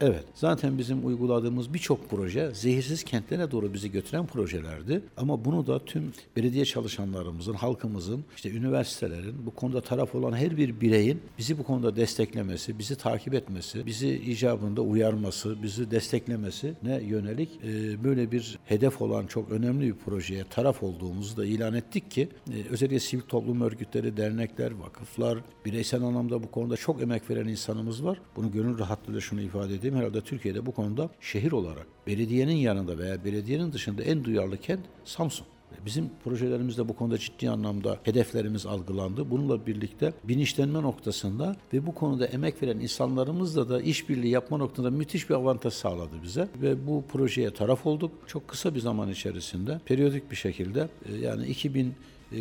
Evet. 0.00 0.24
Zaten 0.34 0.78
bizim 0.78 1.06
uyguladığımız 1.06 1.74
birçok 1.74 2.10
proje 2.10 2.50
zehirsiz 2.54 3.04
kentlere 3.04 3.50
doğru 3.50 3.74
bizi 3.74 3.92
götüren 3.92 4.26
projelerdi. 4.26 5.00
Ama 5.16 5.44
bunu 5.44 5.66
da 5.66 5.84
tüm 5.84 6.12
belediye 6.36 6.64
çalışanlarımızın, 6.64 7.54
halkımızın, 7.54 8.24
işte 8.36 8.50
üniversitelerin, 8.50 9.46
bu 9.46 9.50
konuda 9.50 9.80
taraf 9.80 10.14
olan 10.14 10.32
her 10.32 10.56
bir 10.56 10.80
bireyin 10.80 11.20
bizi 11.38 11.58
bu 11.58 11.62
konuda 11.62 11.96
desteklemesi, 11.96 12.78
bizi 12.78 12.96
takip 12.96 13.34
etmesi, 13.34 13.86
bizi 13.86 14.08
icabında 14.08 14.80
uyarması, 14.80 15.62
bizi 15.62 15.90
desteklemesi 15.90 16.74
ne 16.82 17.02
yönelik 17.02 17.50
e, 17.64 18.04
böyle 18.04 18.32
bir 18.32 18.58
hedef 18.64 19.02
olan 19.02 19.26
çok 19.26 19.50
önemli 19.50 19.86
bir 19.86 19.94
projeye 19.94 20.44
taraf 20.50 20.82
olduğumuzu 20.82 21.36
da 21.36 21.46
ilan 21.46 21.74
ettik 21.74 22.10
ki 22.10 22.28
e, 22.50 22.54
özellikle 22.70 23.00
sivil 23.00 23.22
toplum 23.22 23.60
örgütleri, 23.60 24.16
dernekler, 24.16 24.72
vakıflar, 24.72 25.38
bireysel 25.66 26.02
anlamda 26.02 26.42
bu 26.42 26.50
konuda 26.50 26.76
çok 26.76 27.02
emek 27.02 27.30
veren 27.30 27.48
insanımız 27.48 28.04
var. 28.04 28.20
Bunu 28.36 28.52
gönül 28.52 28.78
rahatlığıyla 28.78 29.20
şunu 29.20 29.40
ifade 29.40 29.74
edeyim. 29.74 29.87
Herhalde 29.96 30.20
Türkiye'de 30.20 30.66
bu 30.66 30.72
konuda 30.72 31.10
şehir 31.20 31.52
olarak 31.52 31.86
belediyenin 32.06 32.56
yanında 32.56 32.98
veya 32.98 33.24
belediyenin 33.24 33.72
dışında 33.72 34.02
en 34.02 34.24
duyarlı 34.24 34.56
kent 34.56 34.80
Samsun. 35.04 35.46
Bizim 35.86 36.10
projelerimizde 36.24 36.88
bu 36.88 36.96
konuda 36.96 37.18
ciddi 37.18 37.50
anlamda 37.50 37.98
hedeflerimiz 38.02 38.66
algılandı. 38.66 39.30
Bununla 39.30 39.66
birlikte 39.66 40.12
bilinçlenme 40.24 40.82
noktasında 40.82 41.56
ve 41.72 41.86
bu 41.86 41.94
konuda 41.94 42.26
emek 42.26 42.62
veren 42.62 42.78
insanlarımızla 42.78 43.68
da 43.68 43.82
işbirliği 43.82 44.30
yapma 44.30 44.56
noktasında 44.56 44.90
müthiş 44.90 45.30
bir 45.30 45.34
avantaj 45.34 45.72
sağladı 45.74 46.14
bize. 46.22 46.48
Ve 46.62 46.86
bu 46.86 47.04
projeye 47.12 47.50
taraf 47.50 47.86
olduk. 47.86 48.12
Çok 48.26 48.48
kısa 48.48 48.74
bir 48.74 48.80
zaman 48.80 49.10
içerisinde 49.10 49.80
periyodik 49.84 50.30
bir 50.30 50.36
şekilde 50.36 50.88
e, 51.08 51.16
yani 51.16 51.46
2000 51.46 51.94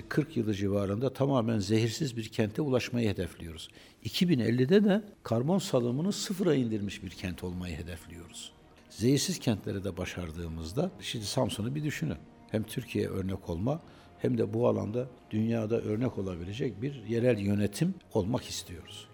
40 0.09 0.37
yılı 0.37 0.53
civarında 0.53 1.13
tamamen 1.13 1.59
zehirsiz 1.59 2.17
bir 2.17 2.27
kente 2.27 2.61
ulaşmayı 2.61 3.09
hedefliyoruz. 3.09 3.69
2050'de 4.05 4.83
de 4.83 5.01
karbon 5.23 5.57
salımını 5.57 6.11
sıfıra 6.13 6.55
indirmiş 6.55 7.03
bir 7.03 7.09
kent 7.09 7.43
olmayı 7.43 7.77
hedefliyoruz. 7.77 8.51
Zehirsiz 8.89 9.39
kentleri 9.39 9.83
de 9.83 9.97
başardığımızda 9.97 10.91
şimdi 11.01 11.25
Samsun'u 11.25 11.75
bir 11.75 11.83
düşünün. 11.83 12.17
Hem 12.51 12.63
Türkiye 12.63 13.07
örnek 13.09 13.49
olma 13.49 13.81
hem 14.19 14.37
de 14.37 14.53
bu 14.53 14.67
alanda 14.67 15.07
dünyada 15.31 15.81
örnek 15.81 16.17
olabilecek 16.17 16.81
bir 16.81 17.03
yerel 17.03 17.39
yönetim 17.39 17.93
olmak 18.13 18.43
istiyoruz. 18.43 19.07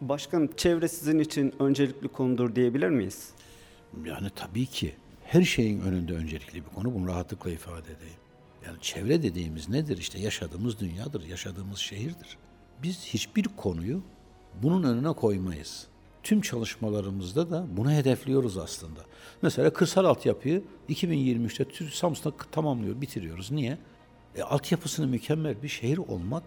Başkanım 0.00 0.50
çevre 0.56 0.88
sizin 0.88 1.18
için 1.18 1.54
öncelikli 1.58 2.08
konudur 2.08 2.54
diyebilir 2.54 2.88
miyiz? 2.88 3.30
Yani 4.04 4.28
tabii 4.36 4.66
ki 4.66 4.94
her 5.24 5.42
şeyin 5.42 5.80
önünde 5.80 6.12
öncelikli 6.12 6.54
bir 6.64 6.70
konu. 6.74 6.94
Bunu 6.94 7.08
rahatlıkla 7.08 7.50
ifade 7.50 7.92
edeyim. 7.92 8.21
Yani 8.66 8.76
çevre 8.80 9.22
dediğimiz 9.22 9.68
nedir? 9.68 9.98
İşte 9.98 10.18
yaşadığımız 10.18 10.80
dünyadır, 10.80 11.26
yaşadığımız 11.26 11.78
şehirdir. 11.78 12.36
Biz 12.82 13.04
hiçbir 13.04 13.44
konuyu 13.56 14.02
bunun 14.62 14.82
önüne 14.82 15.12
koymayız. 15.12 15.86
Tüm 16.22 16.40
çalışmalarımızda 16.40 17.50
da 17.50 17.66
bunu 17.76 17.92
hedefliyoruz 17.92 18.58
aslında. 18.58 19.00
Mesela 19.42 19.72
kırsal 19.72 20.04
altyapıyı 20.04 20.62
2023'te 20.88 21.64
Türk 21.64 21.94
Samsun'da 21.94 22.36
tamamlıyor, 22.52 23.00
bitiriyoruz. 23.00 23.50
Niye? 23.50 23.78
E, 24.36 24.42
altyapısını 24.42 25.06
mükemmel 25.06 25.62
bir 25.62 25.68
şehir 25.68 25.98
olmak 25.98 26.42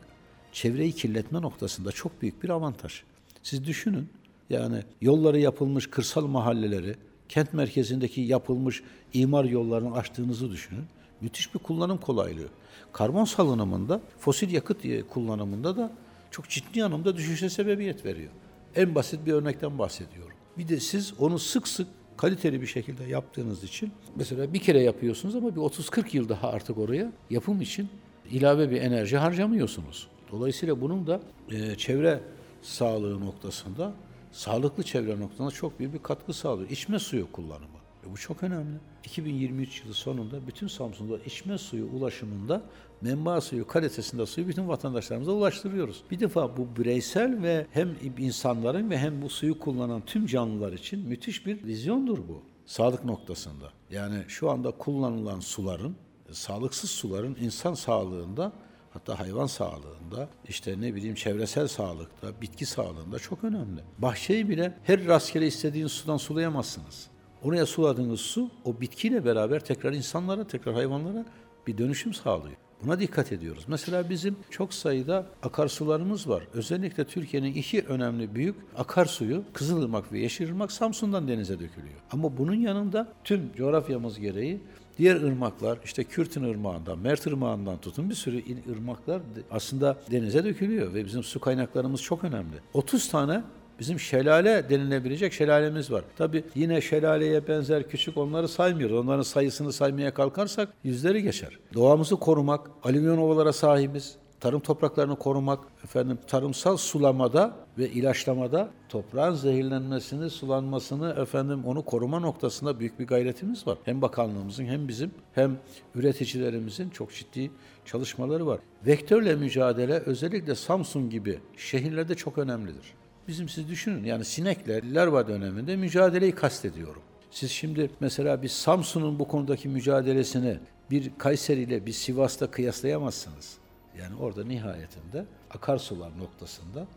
çevreyi 0.51 0.91
kirletme 0.91 1.41
noktasında 1.41 1.91
çok 1.91 2.22
büyük 2.22 2.43
bir 2.43 2.50
avantaj. 2.50 3.03
Siz 3.43 3.65
düşünün 3.65 4.10
yani 4.50 4.84
yolları 5.01 5.39
yapılmış 5.39 5.88
kırsal 5.88 6.27
mahalleleri, 6.27 6.95
kent 7.29 7.53
merkezindeki 7.53 8.22
yapılmış 8.22 8.84
imar 9.13 9.45
yollarını 9.45 9.95
açtığınızı 9.95 10.51
düşünün. 10.51 10.86
Müthiş 11.25 11.53
bir 11.53 11.60
kullanım 11.60 11.98
kolaylığı. 11.98 12.48
Karbon 12.94 13.25
salınımında, 13.25 14.01
fosil 14.20 14.51
yakıt 14.51 14.82
kullanımında 15.10 15.77
da 15.77 15.91
çok 16.32 16.50
ciddi 16.50 16.84
anlamda 16.84 17.17
düşüşe 17.17 17.50
sebebiyet 17.50 18.05
veriyor. 18.05 18.32
En 18.75 18.96
basit 18.96 19.25
bir 19.25 19.34
örnekten 19.34 19.79
bahsediyorum. 19.79 20.38
Bir 20.58 20.67
de 20.67 20.79
siz 20.79 21.13
onu 21.20 21.39
sık 21.39 21.67
sık 21.67 21.88
kaliteli 22.17 22.62
bir 22.62 22.67
şekilde 22.67 23.03
yaptığınız 23.03 23.63
için 23.63 23.91
mesela 24.15 24.53
bir 24.53 24.60
kere 24.60 24.79
yapıyorsunuz 24.79 25.36
ama 25.36 25.55
bir 25.55 25.62
30-40 25.62 26.15
yıl 26.17 26.29
daha 26.29 26.50
artık 26.50 26.77
oraya 26.77 27.12
yapım 27.29 27.62
için 27.62 27.89
ilave 28.32 28.72
bir 28.72 28.82
enerji 28.82 29.17
harcamıyorsunuz. 29.17 30.08
Dolayısıyla 30.32 30.82
bunun 30.82 31.08
da 31.08 31.22
e, 31.51 31.75
çevre 31.75 32.20
sağlığı 32.62 33.25
noktasında, 33.25 33.94
sağlıklı 34.32 34.84
çevre 34.84 35.20
noktasında 35.20 35.51
çok 35.51 35.79
büyük 35.79 35.94
bir 35.94 36.03
katkı 36.03 36.34
sağlıyor. 36.34 36.70
İçme 36.70 37.00
suyu 37.00 37.32
kullanımı. 37.32 37.75
E 38.05 38.12
bu 38.12 38.17
çok 38.17 38.43
önemli. 38.43 38.77
2023 39.03 39.81
yılı 39.81 39.93
sonunda 39.93 40.47
bütün 40.47 40.67
Samsun'da 40.67 41.17
içme 41.17 41.57
suyu 41.57 41.85
ulaşımında 41.85 42.62
menba 43.01 43.41
suyu 43.41 43.67
kalitesinde 43.67 44.25
suyu 44.25 44.47
bütün 44.47 44.67
vatandaşlarımıza 44.67 45.31
ulaştırıyoruz. 45.31 46.03
Bir 46.12 46.19
defa 46.19 46.57
bu 46.57 46.67
bireysel 46.77 47.41
ve 47.43 47.67
hem 47.71 47.95
insanların 48.17 48.89
ve 48.89 48.97
hem 48.97 49.21
bu 49.21 49.29
suyu 49.29 49.59
kullanan 49.59 50.01
tüm 50.05 50.25
canlılar 50.25 50.74
için 50.74 51.00
müthiş 51.07 51.45
bir 51.45 51.63
vizyondur 51.63 52.17
bu. 52.17 52.41
Sağlık 52.65 53.05
noktasında. 53.05 53.71
Yani 53.91 54.24
şu 54.27 54.50
anda 54.50 54.71
kullanılan 54.71 55.39
suların, 55.39 55.95
sağlıksız 56.31 56.89
suların 56.89 57.38
insan 57.41 57.74
sağlığında 57.74 58.53
hatta 58.91 59.19
hayvan 59.19 59.45
sağlığında, 59.45 60.29
işte 60.47 60.81
ne 60.81 60.95
bileyim 60.95 61.15
çevresel 61.15 61.67
sağlıkta, 61.67 62.41
bitki 62.41 62.65
sağlığında 62.65 63.19
çok 63.19 63.43
önemli. 63.43 63.81
Bahçeyi 63.97 64.50
bile 64.50 64.77
her 64.83 65.05
rastgele 65.05 65.47
istediğin 65.47 65.88
sudan 65.88 66.17
sulayamazsınız. 66.17 67.14
Oraya 67.45 67.65
suladığınız 67.65 68.19
su 68.19 68.49
o 68.63 68.81
bitkiyle 68.81 69.25
beraber 69.25 69.59
tekrar 69.65 69.93
insanlara, 69.93 70.47
tekrar 70.47 70.73
hayvanlara 70.73 71.25
bir 71.67 71.77
dönüşüm 71.77 72.13
sağlıyor. 72.13 72.55
Buna 72.83 72.99
dikkat 72.99 73.31
ediyoruz. 73.31 73.63
Mesela 73.67 74.09
bizim 74.09 74.35
çok 74.49 74.73
sayıda 74.73 75.25
akarsularımız 75.43 76.29
var. 76.29 76.43
Özellikle 76.53 77.05
Türkiye'nin 77.05 77.53
iki 77.53 77.81
önemli 77.81 78.35
büyük 78.35 78.55
akarsuyu 78.77 79.43
Kızılırmak 79.53 80.11
ve 80.11 80.19
Yeşilırmak 80.19 80.71
Samsun'dan 80.71 81.27
denize 81.27 81.53
dökülüyor. 81.53 81.99
Ama 82.11 82.37
bunun 82.37 82.55
yanında 82.55 83.13
tüm 83.23 83.53
coğrafyamız 83.55 84.19
gereği 84.19 84.59
diğer 84.97 85.15
ırmaklar 85.15 85.79
işte 85.85 86.03
Kürtün 86.03 86.43
ırmağından, 86.43 86.99
Mert 86.99 87.27
ırmağından 87.27 87.77
tutun 87.77 88.09
bir 88.09 88.15
sürü 88.15 88.43
ırmaklar 88.71 89.21
aslında 89.51 89.97
denize 90.11 90.43
dökülüyor 90.43 90.93
ve 90.93 91.05
bizim 91.05 91.23
su 91.23 91.39
kaynaklarımız 91.39 92.01
çok 92.01 92.23
önemli. 92.23 92.55
30 92.73 93.09
tane 93.09 93.43
Bizim 93.79 94.00
şelale 94.00 94.70
denilebilecek 94.70 95.34
şelalemiz 95.34 95.91
var. 95.91 96.03
Tabi 96.17 96.44
yine 96.55 96.82
şelaleye 96.82 97.48
benzer 97.48 97.89
küçük 97.89 98.17
onları 98.17 98.48
saymıyoruz. 98.48 98.98
Onların 98.98 99.24
sayısını 99.24 99.74
saymaya 99.74 100.13
kalkarsak 100.13 100.70
yüzleri 100.84 101.24
geçer. 101.24 101.60
Doğamızı 101.74 102.15
korumak, 102.15 102.70
alüvyon 102.84 103.17
ovalara 103.17 103.53
sahibiz 103.53 104.17
tarım 104.39 104.60
topraklarını 104.60 105.15
korumak, 105.15 105.60
efendim 105.84 106.17
tarımsal 106.27 106.77
sulamada 106.77 107.55
ve 107.77 107.89
ilaçlamada 107.89 108.70
toprağın 108.89 109.34
zehirlenmesini, 109.34 110.29
sulanmasını, 110.29 111.15
efendim 111.22 111.65
onu 111.65 111.86
koruma 111.86 112.20
noktasında 112.20 112.79
büyük 112.79 113.00
bir 113.00 113.08
gayretimiz 113.08 113.67
var. 113.67 113.77
Hem 113.86 114.01
bakanlığımızın 114.01 114.65
hem 114.65 114.88
bizim 114.88 115.12
hem 115.34 115.58
üreticilerimizin 115.96 116.89
çok 116.89 117.13
ciddi 117.13 117.51
çalışmaları 117.86 118.48
var. 118.48 118.60
Vektörle 118.86 119.36
mücadele 119.36 120.00
özellikle 120.00 120.55
Samsun 120.55 121.10
gibi 121.10 121.39
şehirlerde 121.58 122.15
çok 122.15 122.38
önemlidir. 122.38 122.94
Bizim 123.27 123.50
siz 123.50 123.70
düşünün 123.70 124.03
yani 124.03 124.25
sinekler 124.25 124.94
larva 124.94 125.27
döneminde 125.27 125.75
mücadeleyi 125.75 126.32
kastediyorum. 126.32 127.01
Siz 127.32 127.51
şimdi 127.51 127.89
mesela 128.00 128.41
bir 128.41 128.48
Samsun'un 128.48 129.20
bu 129.20 129.27
konudaki 129.27 129.70
mücadelesini 129.70 130.60
bir 130.91 131.12
Kayseri 131.17 131.62
ile 131.62 131.86
bir 131.86 131.91
Sivas'ta 131.91 132.51
kıyaslayamazsınız. 132.51 133.58
Yani 134.00 134.15
orada 134.15 134.44
nihayetinde 134.44 135.25
akarsular 135.51 136.17
noktasında 136.17 136.88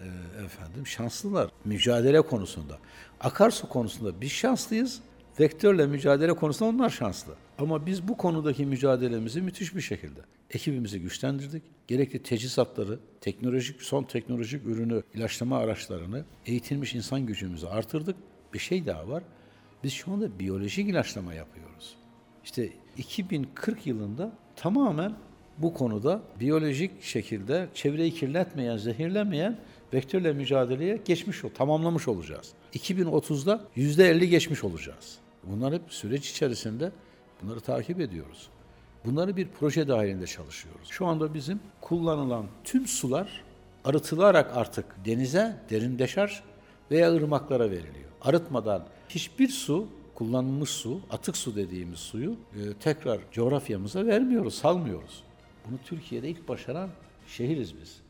e, 0.00 0.06
efendim 0.44 0.86
şanslılar 0.86 1.50
mücadele 1.64 2.20
konusunda. 2.20 2.78
Akarsu 3.20 3.68
konusunda 3.68 4.20
biz 4.20 4.32
şanslıyız. 4.32 5.00
Vektörle 5.40 5.86
mücadele 5.86 6.32
konusunda 6.32 6.70
onlar 6.70 6.90
şanslı. 6.90 7.34
Ama 7.58 7.86
biz 7.86 8.08
bu 8.08 8.16
konudaki 8.16 8.66
mücadelemizi 8.66 9.42
müthiş 9.42 9.76
bir 9.76 9.80
şekilde 9.80 10.20
ekibimizi 10.50 11.00
güçlendirdik. 11.00 11.62
Gerekli 11.88 12.22
teçhizatları, 12.22 12.98
teknolojik 13.20 13.82
son 13.82 14.04
teknolojik 14.04 14.66
ürünü, 14.66 15.02
ilaçlama 15.14 15.58
araçlarını, 15.58 16.24
eğitilmiş 16.46 16.94
insan 16.94 17.26
gücümüzü 17.26 17.66
artırdık. 17.66 18.16
Bir 18.54 18.58
şey 18.58 18.86
daha 18.86 19.08
var. 19.08 19.22
Biz 19.84 19.92
şu 19.92 20.12
anda 20.12 20.38
biyolojik 20.38 20.88
ilaçlama 20.88 21.34
yapıyoruz. 21.34 21.96
İşte 22.44 22.68
2040 22.96 23.86
yılında 23.86 24.32
tamamen 24.56 25.12
bu 25.58 25.74
konuda 25.74 26.22
biyolojik 26.40 27.02
şekilde 27.02 27.68
çevreyi 27.74 28.14
kirletmeyen, 28.14 28.76
zehirlemeyen 28.76 29.58
vektörle 29.94 30.32
mücadeleye 30.32 30.96
geçmiş, 31.04 31.42
tamamlamış 31.54 32.08
olacağız. 32.08 32.52
2030'da 32.74 33.64
%50 33.76 34.24
geçmiş 34.24 34.64
olacağız. 34.64 35.18
Bunlar 35.48 35.74
hep 35.74 35.82
süreç 35.88 36.30
içerisinde 36.30 36.92
bunları 37.42 37.60
takip 37.60 38.00
ediyoruz. 38.00 38.48
Bunları 39.04 39.36
bir 39.36 39.48
proje 39.48 39.88
dahilinde 39.88 40.26
çalışıyoruz. 40.26 40.88
Şu 40.88 41.06
anda 41.06 41.34
bizim 41.34 41.60
kullanılan 41.80 42.46
tüm 42.64 42.86
sular 42.86 43.44
arıtılarak 43.84 44.56
artık 44.56 44.84
denize, 45.04 45.56
derin 45.70 45.98
veya 46.90 47.14
ırmaklara 47.14 47.70
veriliyor. 47.70 48.08
Arıtmadan 48.22 48.86
hiçbir 49.08 49.48
su, 49.48 49.88
kullanılmış 50.14 50.70
su, 50.70 51.00
atık 51.10 51.36
su 51.36 51.56
dediğimiz 51.56 51.98
suyu 51.98 52.30
e, 52.32 52.72
tekrar 52.80 53.20
coğrafyamıza 53.32 54.06
vermiyoruz, 54.06 54.54
salmıyoruz. 54.54 55.22
Bunu 55.66 55.78
Türkiye'de 55.84 56.28
ilk 56.28 56.48
başaran 56.48 56.90
şehiriz 57.26 57.80
biz. 57.80 58.00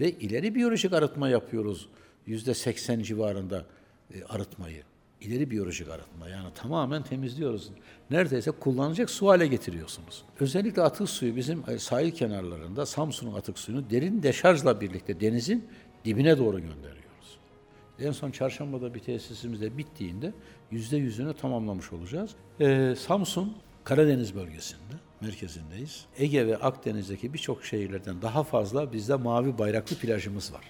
Ve 0.00 0.10
ileri 0.10 0.54
biyolojik 0.54 0.92
arıtma 0.92 1.28
yapıyoruz. 1.28 1.88
Yüzde 2.26 2.54
seksen 2.54 3.02
civarında 3.02 3.66
e, 4.14 4.24
arıtmayı. 4.24 4.82
İleri 5.22 5.50
biyolojik 5.50 5.88
arıtma 5.88 6.28
yani 6.28 6.48
tamamen 6.54 7.02
temizliyoruz. 7.02 7.70
Neredeyse 8.10 8.50
kullanacak 8.50 9.10
su 9.10 9.28
hale 9.28 9.46
getiriyorsunuz. 9.46 10.24
Özellikle 10.40 10.82
atık 10.82 11.08
suyu 11.08 11.36
bizim 11.36 11.64
e, 11.68 11.78
sahil 11.78 12.10
kenarlarında 12.10 12.86
Samsun'un 12.86 13.34
atık 13.34 13.58
suyunu 13.58 13.90
derin 13.90 14.22
deşarjla 14.22 14.80
birlikte 14.80 15.20
denizin 15.20 15.64
dibine 16.04 16.38
doğru 16.38 16.58
gönderiyoruz. 16.60 17.38
En 18.00 18.12
son 18.12 18.30
çarşambada 18.30 18.94
bir 18.94 19.00
tesisimizde 19.00 19.78
bittiğinde 19.78 20.32
yüzde 20.70 20.96
yüzünü 20.96 21.34
tamamlamış 21.34 21.92
olacağız. 21.92 22.30
Ee, 22.60 22.94
Samsun 22.98 23.56
Karadeniz 23.84 24.34
bölgesinde 24.34 24.94
merkezindeyiz. 25.20 26.04
Ege 26.18 26.46
ve 26.46 26.56
Akdeniz'deki 26.56 27.34
birçok 27.34 27.64
şehirlerden 27.64 28.22
daha 28.22 28.42
fazla 28.42 28.92
bizde 28.92 29.14
mavi 29.14 29.58
bayraklı 29.58 29.96
plajımız 29.96 30.52
var. 30.52 30.64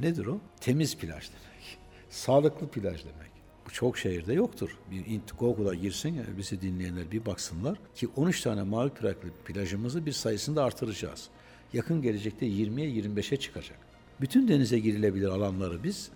Nedir 0.00 0.26
o? 0.26 0.38
Temiz 0.60 0.96
plaj 0.96 1.08
demek. 1.08 1.78
Sağlıklı 2.10 2.68
plaj 2.68 3.04
demek. 3.04 3.37
Çok 3.72 3.98
şehirde 3.98 4.34
yoktur. 4.34 4.78
Bir 4.90 5.20
Google'a 5.38 5.74
girsin 5.74 6.20
bizi 6.38 6.60
dinleyenler 6.60 7.10
bir 7.10 7.26
baksınlar 7.26 7.78
ki 7.94 8.08
13 8.16 8.40
tane 8.40 8.62
mavi 8.62 8.90
bayraklı 9.02 9.28
plajımızı 9.44 10.06
bir 10.06 10.12
sayısını 10.12 10.56
da 10.56 10.64
artıracağız. 10.64 11.28
Yakın 11.72 12.02
gelecekte 12.02 12.46
20'ye 12.46 13.02
25'e 13.02 13.36
çıkacak. 13.36 13.78
Bütün 14.20 14.48
denize 14.48 14.78
girilebilir 14.78 15.28
alanları 15.28 15.84
biz 15.84 16.10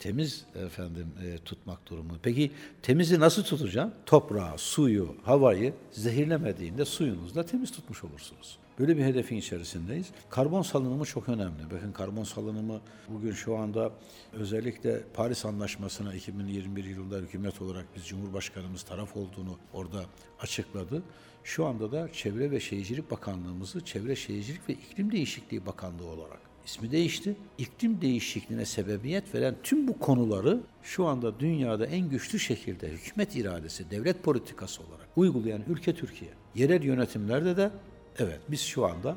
temiz 0.00 0.44
efendim 0.66 1.06
e, 1.24 1.38
tutmak 1.38 1.86
durumunda. 1.86 2.18
Peki 2.22 2.50
temizi 2.82 3.20
nasıl 3.20 3.44
tutacağım? 3.44 3.92
Toprağı, 4.06 4.58
suyu, 4.58 5.14
havayı 5.22 5.74
zehirlemediğinde 5.92 6.84
suyunuzla 6.84 7.46
temiz 7.46 7.70
tutmuş 7.70 8.04
olursunuz. 8.04 8.58
Böyle 8.78 8.96
bir 8.96 9.04
hedefin 9.04 9.36
içerisindeyiz. 9.36 10.06
Karbon 10.30 10.62
salınımı 10.62 11.04
çok 11.04 11.28
önemli. 11.28 11.70
Bakın 11.70 11.92
karbon 11.92 12.24
salınımı 12.24 12.80
bugün 13.08 13.32
şu 13.32 13.56
anda 13.56 13.92
özellikle 14.32 15.02
Paris 15.14 15.44
Anlaşması'na 15.44 16.14
2021 16.14 16.84
yılında 16.84 17.16
hükümet 17.16 17.62
olarak 17.62 17.86
biz 17.96 18.06
Cumhurbaşkanımız 18.06 18.82
taraf 18.82 19.16
olduğunu 19.16 19.58
orada 19.72 20.04
açıkladı. 20.40 21.02
Şu 21.44 21.66
anda 21.66 21.92
da 21.92 22.12
Çevre 22.12 22.50
ve 22.50 22.60
Şehircilik 22.60 23.10
Bakanlığımızı 23.10 23.84
Çevre 23.84 24.16
Şehircilik 24.16 24.68
ve 24.68 24.72
İklim 24.72 25.12
Değişikliği 25.12 25.66
Bakanlığı 25.66 26.06
olarak 26.06 26.47
ismi 26.68 26.90
değişti. 26.90 27.36
İklim 27.58 28.00
değişikliğine 28.00 28.64
sebebiyet 28.64 29.34
veren 29.34 29.54
tüm 29.62 29.88
bu 29.88 29.98
konuları 29.98 30.60
şu 30.82 31.06
anda 31.06 31.40
dünyada 31.40 31.86
en 31.86 32.08
güçlü 32.08 32.38
şekilde 32.38 32.88
hükümet 32.88 33.36
iradesi, 33.36 33.90
devlet 33.90 34.22
politikası 34.22 34.82
olarak 34.82 35.08
uygulayan 35.16 35.62
ülke 35.68 35.94
Türkiye. 35.94 36.30
Yerel 36.54 36.82
yönetimlerde 36.82 37.56
de 37.56 37.70
evet 38.18 38.40
biz 38.48 38.60
şu 38.60 38.86
anda 38.86 39.16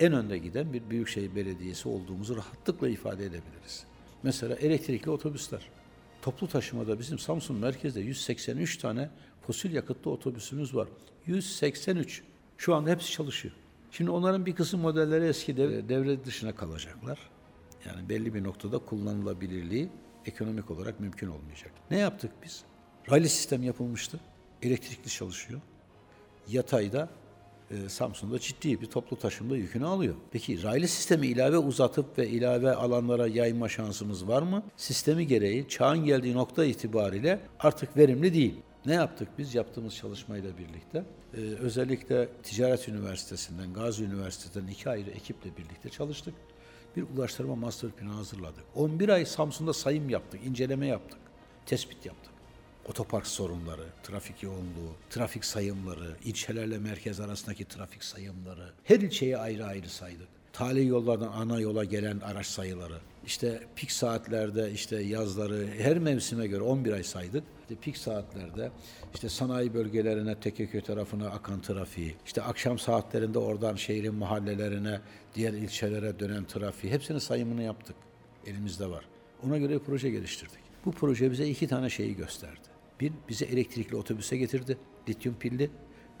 en 0.00 0.12
önde 0.12 0.38
giden 0.38 0.72
bir 0.72 0.90
büyükşehir 0.90 1.36
belediyesi 1.36 1.88
olduğumuzu 1.88 2.36
rahatlıkla 2.36 2.88
ifade 2.88 3.24
edebiliriz. 3.24 3.84
Mesela 4.22 4.54
elektrikli 4.54 5.10
otobüsler. 5.10 5.62
Toplu 6.22 6.48
taşımada 6.48 6.98
bizim 6.98 7.18
Samsun 7.18 7.56
merkezde 7.56 8.00
183 8.00 8.76
tane 8.76 9.10
fosil 9.46 9.72
yakıtlı 9.72 10.10
otobüsümüz 10.10 10.74
var. 10.74 10.88
183. 11.26 12.22
Şu 12.56 12.74
anda 12.74 12.90
hepsi 12.90 13.12
çalışıyor. 13.12 13.54
Şimdi 13.92 14.10
onların 14.10 14.46
bir 14.46 14.54
kısım 14.54 14.80
modelleri 14.80 15.26
eski 15.26 15.56
devre, 15.56 15.88
devre 15.88 16.24
dışına 16.24 16.54
kalacaklar. 16.54 17.18
Yani 17.86 18.08
belli 18.08 18.34
bir 18.34 18.44
noktada 18.44 18.78
kullanılabilirliği 18.78 19.88
ekonomik 20.26 20.70
olarak 20.70 21.00
mümkün 21.00 21.28
olmayacak. 21.28 21.72
Ne 21.90 21.98
yaptık 21.98 22.30
biz? 22.44 22.64
Raylı 23.10 23.28
sistem 23.28 23.62
yapılmıştı. 23.62 24.20
Elektrikli 24.62 25.08
çalışıyor. 25.08 25.60
Yatayda 26.48 27.08
e, 27.70 27.88
Samsun'da 27.88 28.38
ciddi 28.38 28.80
bir 28.80 28.86
toplu 28.86 29.18
taşımda 29.18 29.56
yükünü 29.56 29.86
alıyor. 29.86 30.14
Peki 30.30 30.62
raylı 30.62 30.88
sistemi 30.88 31.26
ilave 31.26 31.58
uzatıp 31.58 32.18
ve 32.18 32.28
ilave 32.28 32.70
alanlara 32.70 33.26
yayma 33.26 33.68
şansımız 33.68 34.28
var 34.28 34.42
mı? 34.42 34.62
Sistemi 34.76 35.26
gereği 35.26 35.68
çağın 35.68 36.04
geldiği 36.04 36.34
nokta 36.34 36.64
itibariyle 36.64 37.40
artık 37.58 37.96
verimli 37.96 38.34
değil. 38.34 38.54
Ne 38.86 38.94
yaptık 38.94 39.28
biz 39.38 39.54
yaptığımız 39.54 39.96
çalışmayla 39.96 40.58
birlikte? 40.58 41.04
Ee, 41.34 41.40
özellikle 41.40 42.28
Ticaret 42.42 42.88
Üniversitesi'nden, 42.88 43.72
Gazi 43.72 44.04
Üniversitesi'nden 44.04 44.66
iki 44.66 44.90
ayrı 44.90 45.10
ekiple 45.10 45.56
birlikte 45.56 45.88
çalıştık. 45.88 46.34
Bir 46.96 47.02
ulaştırma 47.02 47.54
master 47.54 47.90
planı 47.90 48.12
hazırladık. 48.12 48.64
11 48.74 49.08
ay 49.08 49.26
Samsun'da 49.26 49.72
sayım 49.72 50.08
yaptık, 50.08 50.40
inceleme 50.44 50.86
yaptık, 50.86 51.18
tespit 51.66 52.06
yaptık. 52.06 52.32
Otopark 52.88 53.26
sorunları, 53.26 53.86
trafik 54.02 54.42
yoğunluğu, 54.42 54.92
trafik 55.10 55.44
sayımları, 55.44 56.16
ilçelerle 56.24 56.78
merkez 56.78 57.20
arasındaki 57.20 57.64
trafik 57.64 58.04
sayımları, 58.04 58.72
her 58.84 59.00
ilçeyi 59.00 59.38
ayrı 59.38 59.66
ayrı 59.66 59.88
saydık. 59.88 60.28
Tali 60.52 60.86
yollardan 60.86 61.32
ana 61.32 61.60
yola 61.60 61.84
gelen 61.84 62.20
araç 62.20 62.46
sayıları, 62.46 62.98
işte 63.26 63.62
pik 63.76 63.92
saatlerde 63.92 64.70
işte 64.72 65.02
yazları 65.02 65.68
her 65.78 65.98
mevsime 65.98 66.46
göre 66.46 66.62
11 66.62 66.92
ay 66.92 67.02
saydık. 67.02 67.44
İşte 67.72 67.84
pik 67.84 67.96
saatlerde 67.96 68.70
işte 69.14 69.28
sanayi 69.28 69.74
bölgelerine 69.74 70.40
Tekeköy 70.40 70.80
tarafına 70.80 71.26
akan 71.26 71.60
trafiği, 71.60 72.14
işte 72.26 72.42
akşam 72.42 72.78
saatlerinde 72.78 73.38
oradan 73.38 73.76
şehrin 73.76 74.14
mahallelerine, 74.14 75.00
diğer 75.34 75.52
ilçelere 75.52 76.18
dönen 76.18 76.44
trafiği 76.44 76.92
hepsinin 76.92 77.18
sayımını 77.18 77.62
yaptık. 77.62 77.96
Elimizde 78.46 78.90
var. 78.90 79.04
Ona 79.46 79.58
göre 79.58 79.72
bir 79.72 79.78
proje 79.78 80.10
geliştirdik. 80.10 80.60
Bu 80.84 80.92
proje 80.92 81.30
bize 81.30 81.48
iki 81.48 81.68
tane 81.68 81.90
şeyi 81.90 82.16
gösterdi. 82.16 82.68
Bir, 83.00 83.12
bize 83.28 83.44
elektrikli 83.44 83.96
otobüse 83.96 84.36
getirdi, 84.36 84.78
lityum 85.08 85.34
pilli. 85.34 85.70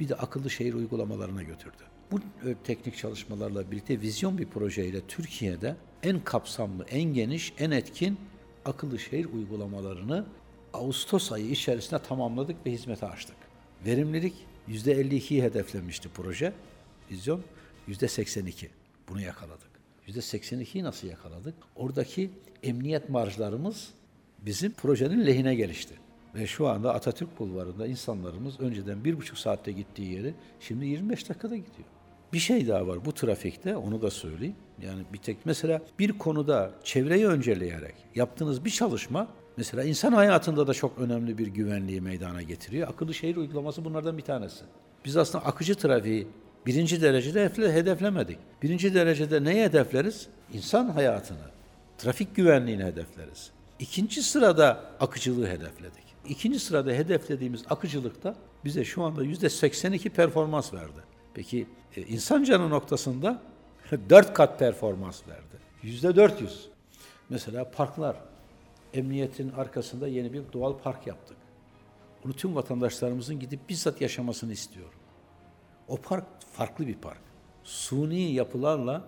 Bir 0.00 0.08
de 0.08 0.14
akıllı 0.14 0.50
şehir 0.50 0.74
uygulamalarına 0.74 1.42
götürdü. 1.42 1.82
Bu 2.10 2.18
e, 2.18 2.54
teknik 2.64 2.96
çalışmalarla 2.96 3.70
birlikte 3.70 4.00
vizyon 4.00 4.38
bir 4.38 4.46
projeyle 4.46 5.00
Türkiye'de 5.08 5.76
en 6.02 6.20
kapsamlı, 6.20 6.84
en 6.84 7.02
geniş, 7.02 7.52
en 7.58 7.70
etkin 7.70 8.18
akıllı 8.64 8.98
şehir 8.98 9.24
uygulamalarını 9.24 10.26
Ağustos 10.72 11.32
ayı 11.32 11.50
içerisinde 11.50 12.02
tamamladık 12.02 12.66
ve 12.66 12.70
hizmete 12.70 13.06
açtık. 13.06 13.36
Verimlilik 13.86 14.34
%52'yi 14.68 15.42
hedeflemişti 15.42 16.08
proje. 16.14 16.52
Vizyon 17.10 17.42
%82. 17.88 18.66
Bunu 19.08 19.20
yakaladık. 19.20 19.70
%82'yi 20.08 20.84
nasıl 20.84 21.08
yakaladık? 21.08 21.54
Oradaki 21.76 22.30
emniyet 22.62 23.08
marjlarımız 23.08 23.90
bizim 24.38 24.72
projenin 24.72 25.26
lehine 25.26 25.54
gelişti. 25.54 25.94
Ve 26.34 26.46
şu 26.46 26.68
anda 26.68 26.94
Atatürk 26.94 27.38
Bulvarı'nda 27.38 27.86
insanlarımız 27.86 28.60
önceden 28.60 29.04
bir 29.04 29.16
buçuk 29.18 29.38
saatte 29.38 29.72
gittiği 29.72 30.12
yeri 30.12 30.34
şimdi 30.60 30.86
25 30.86 31.28
dakikada 31.28 31.56
gidiyor. 31.56 31.88
Bir 32.32 32.38
şey 32.38 32.68
daha 32.68 32.86
var 32.86 33.04
bu 33.04 33.14
trafikte 33.14 33.76
onu 33.76 34.02
da 34.02 34.10
söyleyeyim. 34.10 34.56
Yani 34.82 35.02
bir 35.12 35.18
tek 35.18 35.36
mesela 35.44 35.82
bir 35.98 36.18
konuda 36.18 36.74
çevreyi 36.84 37.26
önceleyerek 37.26 37.94
yaptığınız 38.14 38.64
bir 38.64 38.70
çalışma 38.70 39.28
mesela 39.56 39.84
insan 39.84 40.12
hayatında 40.12 40.66
da 40.66 40.74
çok 40.74 40.98
önemli 40.98 41.38
bir 41.38 41.46
güvenliği 41.46 42.00
meydana 42.00 42.42
getiriyor. 42.42 42.88
Akıllı 42.88 43.14
şehir 43.14 43.36
uygulaması 43.36 43.84
bunlardan 43.84 44.18
bir 44.18 44.22
tanesi. 44.22 44.64
Biz 45.04 45.16
aslında 45.16 45.44
akıcı 45.44 45.74
trafiği 45.74 46.28
birinci 46.66 47.02
derecede 47.02 47.72
hedeflemedik. 47.74 48.38
Birinci 48.62 48.94
derecede 48.94 49.44
neyi 49.44 49.64
hedefleriz? 49.64 50.28
İnsan 50.52 50.88
hayatını, 50.88 51.38
trafik 51.98 52.36
güvenliğini 52.36 52.84
hedefleriz. 52.84 53.50
İkinci 53.78 54.22
sırada 54.22 54.80
akıcılığı 55.00 55.46
hedefledik. 55.46 56.02
İkinci 56.28 56.58
sırada 56.58 56.90
hedeflediğimiz 56.90 57.64
akıcılıkta 57.70 58.34
bize 58.64 58.84
şu 58.84 59.02
anda 59.02 59.24
yüzde 59.24 59.48
82 59.48 60.10
performans 60.10 60.74
verdi. 60.74 61.00
Peki 61.34 61.66
e, 61.96 62.02
insan 62.02 62.44
canı 62.44 62.70
noktasında 62.70 63.42
4 64.10 64.34
kat 64.34 64.58
performans 64.58 65.28
verdi. 65.28 65.56
Yüzde 65.82 66.16
400. 66.16 66.68
Mesela 67.28 67.70
parklar. 67.70 68.16
Emniyetin 68.94 69.50
arkasında 69.50 70.08
yeni 70.08 70.32
bir 70.32 70.42
doğal 70.52 70.78
park 70.78 71.06
yaptık. 71.06 71.36
Bunu 72.24 72.32
tüm 72.32 72.54
vatandaşlarımızın 72.54 73.40
gidip 73.40 73.68
bizzat 73.68 74.00
yaşamasını 74.00 74.52
istiyorum. 74.52 74.98
O 75.88 75.96
park 75.96 76.24
farklı 76.52 76.86
bir 76.86 76.94
park. 76.94 77.20
Suni 77.64 78.32
yapılarla 78.32 79.04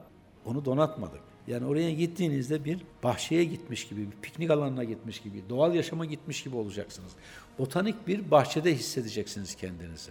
onu 0.47 0.65
donatmadık. 0.65 1.21
Yani 1.47 1.67
oraya 1.67 1.91
gittiğinizde 1.91 2.65
bir 2.65 2.79
bahçeye 3.03 3.45
gitmiş 3.45 3.89
gibi, 3.89 4.11
bir 4.11 4.17
piknik 4.23 4.51
alanına 4.51 4.85
gitmiş 4.85 5.21
gibi, 5.21 5.43
doğal 5.49 5.75
yaşama 5.75 6.05
gitmiş 6.05 6.43
gibi 6.43 6.57
olacaksınız. 6.57 7.13
Botanik 7.59 8.07
bir 8.07 8.31
bahçede 8.31 8.75
hissedeceksiniz 8.75 9.55
kendinizi. 9.55 10.11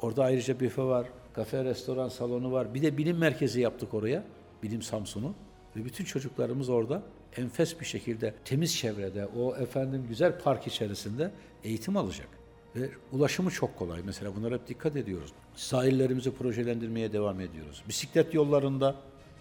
Orada 0.00 0.24
ayrıca 0.24 0.60
büfe 0.60 0.82
var, 0.82 1.08
kafe, 1.32 1.64
restoran 1.64 2.08
salonu 2.08 2.52
var. 2.52 2.74
Bir 2.74 2.82
de 2.82 2.98
bilim 2.98 3.18
merkezi 3.18 3.60
yaptık 3.60 3.94
oraya, 3.94 4.24
Bilim 4.62 4.82
Samsun'u. 4.82 5.34
Ve 5.76 5.84
bütün 5.84 6.04
çocuklarımız 6.04 6.68
orada 6.68 7.02
enfes 7.36 7.80
bir 7.80 7.86
şekilde 7.86 8.34
temiz 8.44 8.76
çevrede, 8.76 9.26
o 9.26 9.56
efendim 9.56 10.06
güzel 10.08 10.40
park 10.40 10.66
içerisinde 10.66 11.30
eğitim 11.64 11.96
alacak. 11.96 12.28
Ve 12.76 12.90
ulaşımı 13.12 13.50
çok 13.50 13.76
kolay. 13.78 14.00
Mesela 14.04 14.36
bunlara 14.36 14.54
hep 14.54 14.68
dikkat 14.68 14.96
ediyoruz. 14.96 15.32
Sahillerimizi 15.54 16.34
projelendirmeye 16.34 17.12
devam 17.12 17.40
ediyoruz. 17.40 17.82
Bisiklet 17.88 18.34
yollarında 18.34 18.96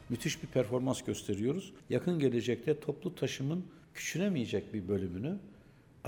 müthiş 0.09 0.43
bir 0.43 0.47
performans 0.47 1.01
gösteriyoruz. 1.01 1.73
Yakın 1.89 2.19
gelecekte 2.19 2.79
toplu 2.79 3.15
taşımın 3.15 3.65
küçülemeyecek 3.93 4.73
bir 4.73 4.87
bölümünü 4.87 5.37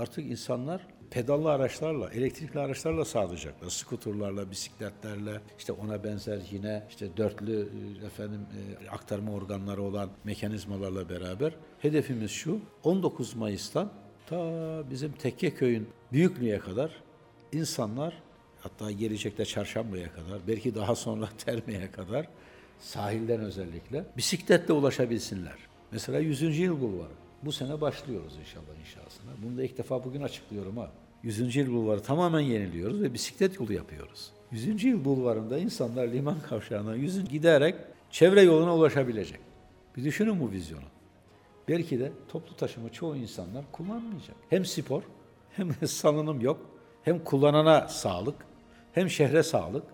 artık 0.00 0.26
insanlar 0.30 0.86
pedallı 1.10 1.50
araçlarla, 1.50 2.10
elektrikli 2.10 2.58
araçlarla 2.58 3.04
sağlayacaklar. 3.04 3.70
Skuturlarla, 3.70 4.50
bisikletlerle, 4.50 5.40
işte 5.58 5.72
ona 5.72 6.04
benzer 6.04 6.40
yine 6.50 6.86
işte 6.90 7.16
dörtlü 7.16 7.68
e, 8.02 8.06
efendim 8.06 8.40
e, 8.40 8.90
aktarma 8.90 9.32
organları 9.32 9.82
olan 9.82 10.10
mekanizmalarla 10.24 11.08
beraber 11.08 11.52
hedefimiz 11.78 12.30
şu. 12.30 12.60
19 12.84 13.34
Mayıs'tan 13.34 13.90
Ta 14.26 14.90
bizim 14.90 15.12
Tekkeköy'ün 15.12 15.88
Büyüklüğe 16.12 16.58
kadar 16.58 16.90
insanlar 17.52 18.22
hatta 18.60 18.90
gelecekte 18.90 19.44
Çarşamba'ya 19.44 20.12
kadar 20.12 20.40
belki 20.48 20.74
daha 20.74 20.94
sonra 20.94 21.28
Terme'ye 21.38 21.90
kadar 21.90 22.28
sahilden 22.80 23.40
özellikle 23.40 24.04
bisikletle 24.16 24.72
ulaşabilsinler. 24.72 25.56
Mesela 25.92 26.18
100. 26.18 26.58
yıl 26.58 26.80
bulvarı. 26.80 27.19
Bu 27.44 27.52
sene 27.52 27.80
başlıyoruz 27.80 28.36
inşallah 28.40 28.80
inşasına. 28.80 29.30
Bunu 29.44 29.56
da 29.56 29.64
ilk 29.64 29.78
defa 29.78 30.04
bugün 30.04 30.22
açıklıyorum 30.22 30.76
ha. 30.76 30.90
100. 31.22 31.56
yıl 31.56 31.72
bulvarı 31.72 32.02
tamamen 32.02 32.40
yeniliyoruz 32.40 33.02
ve 33.02 33.14
bisiklet 33.14 33.60
yolu 33.60 33.72
yapıyoruz. 33.72 34.30
100. 34.50 34.84
yıl 34.84 35.04
bulvarında 35.04 35.58
insanlar 35.58 36.08
liman 36.08 36.40
kavşağına 36.40 36.94
yüzün 36.94 37.24
giderek 37.24 37.74
çevre 38.10 38.42
yoluna 38.42 38.76
ulaşabilecek. 38.76 39.40
Bir 39.96 40.04
düşünün 40.04 40.40
bu 40.40 40.50
vizyonu. 40.50 40.84
Belki 41.68 42.00
de 42.00 42.12
toplu 42.28 42.56
taşıma 42.56 42.92
çoğu 42.92 43.16
insanlar 43.16 43.64
kullanmayacak. 43.72 44.36
Hem 44.50 44.64
spor, 44.64 45.02
hem 45.50 45.74
salınım 45.86 46.40
yok, 46.40 46.66
hem 47.02 47.24
kullanana 47.24 47.88
sağlık, 47.88 48.36
hem 48.92 49.10
şehre 49.10 49.42
sağlık. 49.42 49.84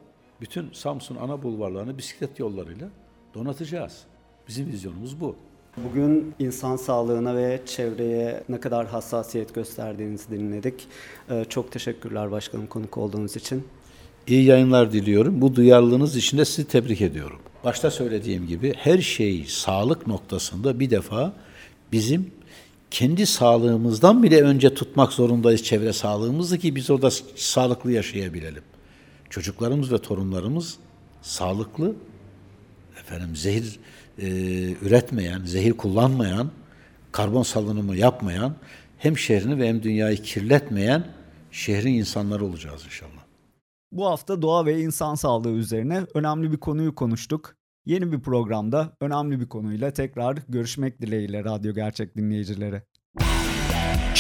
Bütün 0.41 0.73
Samsun 0.73 1.17
ana 1.17 1.43
bulvarlarını 1.43 1.99
bisiklet 1.99 2.39
yollarıyla 2.39 2.89
donatacağız. 3.35 4.05
Bizim 4.49 4.67
vizyonumuz 4.67 5.21
bu. 5.21 5.37
Bugün 5.77 6.35
insan 6.39 6.77
sağlığına 6.77 7.37
ve 7.37 7.61
çevreye 7.67 8.45
ne 8.49 8.61
kadar 8.61 8.87
hassasiyet 8.87 9.55
gösterdiğinizi 9.55 10.31
dinledik. 10.31 10.87
Ee, 11.31 11.45
Çok 11.49 11.73
teşekkürler 11.73 12.31
başkanım 12.31 12.67
konuk 12.67 12.99
olduğunuz 12.99 13.37
için. 13.37 13.65
İyi 14.27 14.45
yayınlar 14.45 14.93
diliyorum. 14.93 15.41
Bu 15.41 15.57
duyarlılığınız 15.57 16.17
için 16.17 16.39
de 16.39 16.45
sizi 16.45 16.69
tebrik 16.69 17.01
ediyorum. 17.01 17.39
Başta 17.65 17.91
söylediğim 17.91 18.47
gibi 18.47 18.75
her 18.77 18.99
şey 18.99 19.45
sağlık 19.49 20.07
noktasında 20.07 20.81
bir 20.81 20.91
defa 20.91 21.33
bizim 21.93 22.31
kendi 22.91 23.27
sağlığımızdan 23.27 24.23
bile 24.23 24.43
önce 24.43 24.75
tutmak 24.75 25.13
zorundayız 25.13 25.63
çevre 25.63 25.93
sağlığımızı 25.93 26.59
ki 26.59 26.77
biz 26.77 26.91
orada 26.91 27.11
sağlıklı 27.37 27.93
yaşayabilelim. 27.93 28.63
Çocuklarımız 29.31 29.93
ve 29.93 29.99
torunlarımız 29.99 30.77
sağlıklı, 31.23 31.95
efendim 33.01 33.37
zehir 33.37 33.79
e, 34.19 34.29
üretmeyen, 34.73 35.45
zehir 35.45 35.73
kullanmayan, 35.73 36.51
karbon 37.13 37.43
salınımı 37.43 37.97
yapmayan, 37.97 38.55
hem 38.99 39.19
şehrini 39.19 39.59
ve 39.59 39.69
hem 39.69 39.83
dünyayı 39.83 40.17
kirletmeyen 40.17 41.07
şehrin 41.51 41.95
insanları 41.95 42.45
olacağız 42.45 42.85
inşallah. 42.85 43.27
Bu 43.93 44.07
hafta 44.07 44.43
doğa 44.43 44.67
ve 44.67 44.81
insan 44.81 45.15
sağlığı 45.15 45.53
üzerine 45.53 46.07
önemli 46.15 46.53
bir 46.53 46.57
konuyu 46.57 46.95
konuştuk. 46.95 47.57
Yeni 47.87 48.13
bir 48.13 48.21
programda 48.21 48.93
önemli 49.01 49.41
bir 49.41 49.49
konuyla 49.49 49.91
tekrar 49.91 50.39
görüşmek 50.49 51.01
dileğiyle 51.01 51.45
radyo 51.45 51.75
gerçek 51.75 52.17
dinleyicileri. 52.17 52.83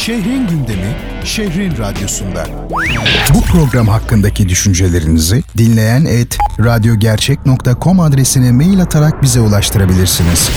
Şehrin 0.06 0.46
gündemi, 0.48 0.96
şehrin 1.24 1.78
radyosunda. 1.78 2.46
Bu 3.34 3.40
program 3.40 3.88
hakkındaki 3.88 4.48
düşüncelerinizi 4.48 5.42
dinleyen 5.58 6.04
et 6.04 6.38
radyogercek.com 6.60 8.00
adresine 8.00 8.52
mail 8.52 8.82
atarak 8.82 9.22
bize 9.22 9.40
ulaştırabilirsiniz. 9.40 10.50